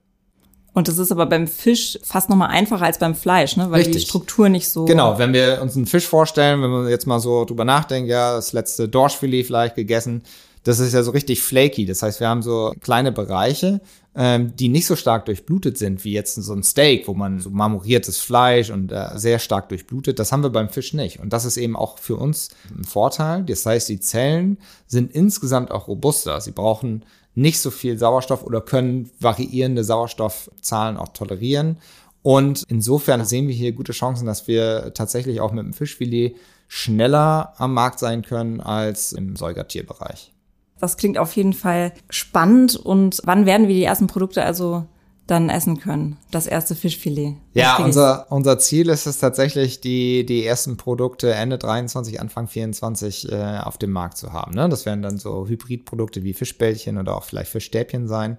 Und 0.73 0.88
das 0.88 0.97
ist 0.97 1.12
aber 1.12 1.25
beim 1.25 1.47
Fisch 1.47 1.99
fast 2.01 2.29
noch 2.29 2.38
mal 2.38 2.47
einfacher 2.47 2.86
als 2.86 2.97
beim 2.97 3.13
Fleisch, 3.13 3.57
ne? 3.57 3.69
weil 3.71 3.79
Richtig. 3.79 4.03
die 4.03 4.07
Struktur 4.07 4.47
nicht 4.47 4.69
so. 4.69 4.86
Genau, 4.86 5.17
wenn 5.17 5.34
wir 5.34 5.60
uns 5.62 5.75
einen 5.75 5.86
Fisch 5.86 6.07
vorstellen, 6.07 6.62
wenn 6.62 6.69
man 6.69 6.88
jetzt 6.88 7.07
mal 7.07 7.19
so 7.19 7.43
drüber 7.43 7.65
nachdenkt, 7.65 8.10
ja, 8.10 8.36
das 8.36 8.53
letzte 8.53 8.88
Dorschfilet 8.88 9.45
vielleicht 9.45 9.75
gegessen, 9.75 10.23
das 10.63 10.79
ist 10.79 10.93
ja 10.93 11.03
so 11.03 11.12
richtig 11.12 11.41
flaky. 11.41 11.86
Das 11.86 12.03
heißt, 12.03 12.19
wir 12.19 12.29
haben 12.29 12.41
so 12.41 12.73
kleine 12.81 13.12
Bereiche, 13.12 13.81
ähm, 14.15 14.55
die 14.55 14.69
nicht 14.69 14.86
so 14.86 14.95
stark 14.95 15.25
durchblutet 15.25 15.77
sind 15.77 16.03
wie 16.03 16.13
jetzt 16.13 16.36
so 16.36 16.53
ein 16.53 16.63
Steak, 16.63 17.07
wo 17.07 17.13
man 17.13 17.39
so 17.39 17.49
marmoriertes 17.49 18.19
Fleisch 18.19 18.69
und 18.69 18.91
äh, 18.91 19.10
sehr 19.15 19.39
stark 19.39 19.69
durchblutet. 19.69 20.19
Das 20.19 20.31
haben 20.31 20.43
wir 20.43 20.49
beim 20.51 20.69
Fisch 20.69 20.93
nicht. 20.93 21.19
Und 21.19 21.34
das 21.34 21.45
ist 21.45 21.57
eben 21.57 21.75
auch 21.75 21.97
für 21.97 22.15
uns 22.15 22.49
ein 22.77 22.84
Vorteil. 22.84 23.43
Das 23.43 23.65
heißt, 23.65 23.89
die 23.89 23.99
Zellen 23.99 24.57
sind 24.88 25.12
insgesamt 25.13 25.71
auch 25.71 25.88
robuster. 25.88 26.39
Sie 26.41 26.51
brauchen 26.51 27.03
nicht 27.36 27.60
so 27.60 27.72
viel 27.72 27.98
Sauerstoff 27.98 28.44
oder 28.44 28.62
können 28.62 29.10
variierende 29.20 29.84
Sauerstoffzahlen 29.84 30.98
auch 30.98 31.10
tolerieren. 31.10 31.78
Und 32.24 32.63
insofern 32.67 33.26
sehen 33.26 33.48
wir 33.48 33.56
hier 33.56 33.72
gute 33.72 33.94
Chancen, 33.94 34.26
dass 34.26 34.48
wir 34.48 34.94
tatsächlich 34.94 35.41
auch 35.41 35.52
mit 35.52 35.63
dem 35.63 35.74
Fischfilet 35.74 36.36
schneller 36.67 37.54
am 37.58 37.74
Markt 37.74 38.00
sein 38.00 38.22
können 38.22 38.62
als 38.62 39.12
im 39.12 39.36
Säugertierbereich. 39.36 40.32
Das 40.80 40.98
klingt 40.98 41.17
auf 41.17 41.36
jeden 41.36 41.54
Fall 41.54 41.94
spannend. 42.10 42.76
Und 42.76 43.22
wann 43.24 43.46
werden 43.46 43.67
wir 43.67 43.76
die 43.76 43.84
ersten 43.84 44.08
Produkte 44.08 44.44
also 44.44 44.86
dann 45.32 45.50
essen 45.50 45.80
können? 45.80 46.17
Das 46.30 46.46
erste 46.46 46.76
Fischfilet. 46.76 47.38
Ja, 47.54 47.78
unser, 47.78 48.28
unser 48.30 48.60
Ziel 48.60 48.89
ist 48.89 49.06
es 49.06 49.17
tatsächlich, 49.17 49.80
die, 49.80 50.26
die 50.26 50.46
ersten 50.46 50.76
Produkte 50.76 51.34
Ende 51.34 51.58
23, 51.58 52.20
Anfang 52.20 52.48
24 52.48 53.32
äh, 53.32 53.60
auf 53.63 53.78
dem 53.78 53.91
Markt 53.91 54.17
zu 54.17 54.34
haben. 54.34 54.54
Ne? 54.54 54.67
Das 54.67 54.86
werden 54.86 55.02
dann 55.02 55.17
so 55.17 55.48
Hybridprodukte 55.48 56.24
wie 56.24 56.34
Fischbällchen 56.34 56.98
oder 56.98 57.15
auch 57.15 57.24
vielleicht 57.24 57.52
Fischstäbchen 57.52 58.08
sein. 58.08 58.38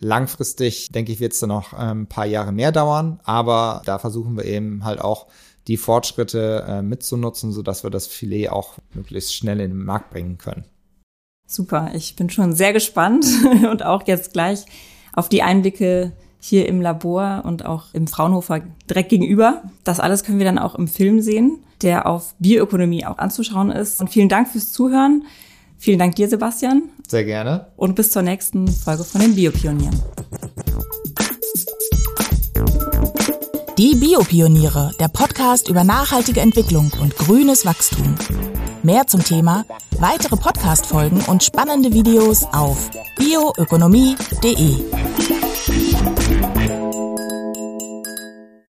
Langfristig, 0.00 0.90
denke 0.90 1.12
ich, 1.12 1.20
wird 1.20 1.32
es 1.32 1.38
dann 1.38 1.50
noch 1.50 1.72
ein 1.72 1.90
ähm, 1.90 2.06
paar 2.08 2.26
Jahre 2.26 2.50
mehr 2.50 2.72
dauern, 2.72 3.20
aber 3.22 3.82
da 3.84 4.00
versuchen 4.00 4.36
wir 4.36 4.44
eben 4.44 4.84
halt 4.84 5.00
auch 5.00 5.28
die 5.68 5.76
Fortschritte 5.76 6.64
äh, 6.68 6.82
mitzunutzen, 6.82 7.52
sodass 7.52 7.84
wir 7.84 7.90
das 7.90 8.08
Filet 8.08 8.48
auch 8.48 8.74
möglichst 8.92 9.34
schnell 9.34 9.60
in 9.60 9.70
den 9.70 9.84
Markt 9.84 10.10
bringen 10.10 10.36
können. 10.36 10.64
Super, 11.46 11.92
ich 11.94 12.16
bin 12.16 12.28
schon 12.28 12.54
sehr 12.54 12.72
gespannt 12.72 13.24
und 13.70 13.84
auch 13.84 14.06
jetzt 14.06 14.32
gleich 14.32 14.64
auf 15.12 15.28
die 15.28 15.42
Einblicke 15.42 16.12
hier 16.46 16.68
im 16.68 16.82
Labor 16.82 17.42
und 17.46 17.64
auch 17.64 17.84
im 17.94 18.06
Fraunhofer 18.06 18.60
direkt 18.88 19.08
gegenüber. 19.08 19.62
Das 19.82 19.98
alles 19.98 20.24
können 20.24 20.38
wir 20.38 20.44
dann 20.44 20.58
auch 20.58 20.74
im 20.74 20.88
Film 20.88 21.22
sehen, 21.22 21.60
der 21.80 22.06
auf 22.06 22.34
Bioökonomie 22.38 23.06
auch 23.06 23.16
anzuschauen 23.16 23.70
ist. 23.70 24.02
Und 24.02 24.10
vielen 24.10 24.28
Dank 24.28 24.48
fürs 24.48 24.70
Zuhören. 24.70 25.24
Vielen 25.78 25.98
Dank 25.98 26.16
dir, 26.16 26.28
Sebastian. 26.28 26.82
Sehr 27.08 27.24
gerne. 27.24 27.68
Und 27.76 27.94
bis 27.94 28.10
zur 28.10 28.20
nächsten 28.20 28.68
Folge 28.68 29.04
von 29.04 29.22
den 29.22 29.34
Biopionieren. 29.34 29.98
Die 33.78 33.96
Biopioniere, 33.96 34.92
der 35.00 35.08
Podcast 35.08 35.70
über 35.70 35.82
nachhaltige 35.82 36.42
Entwicklung 36.42 36.92
und 37.00 37.16
grünes 37.16 37.64
Wachstum. 37.64 38.16
Mehr 38.82 39.06
zum 39.06 39.24
Thema, 39.24 39.64
weitere 39.98 40.36
Podcast-Folgen 40.36 41.22
und 41.22 41.42
spannende 41.42 41.94
Videos 41.94 42.44
auf 42.52 42.90
bioökonomie.de. 43.16 45.43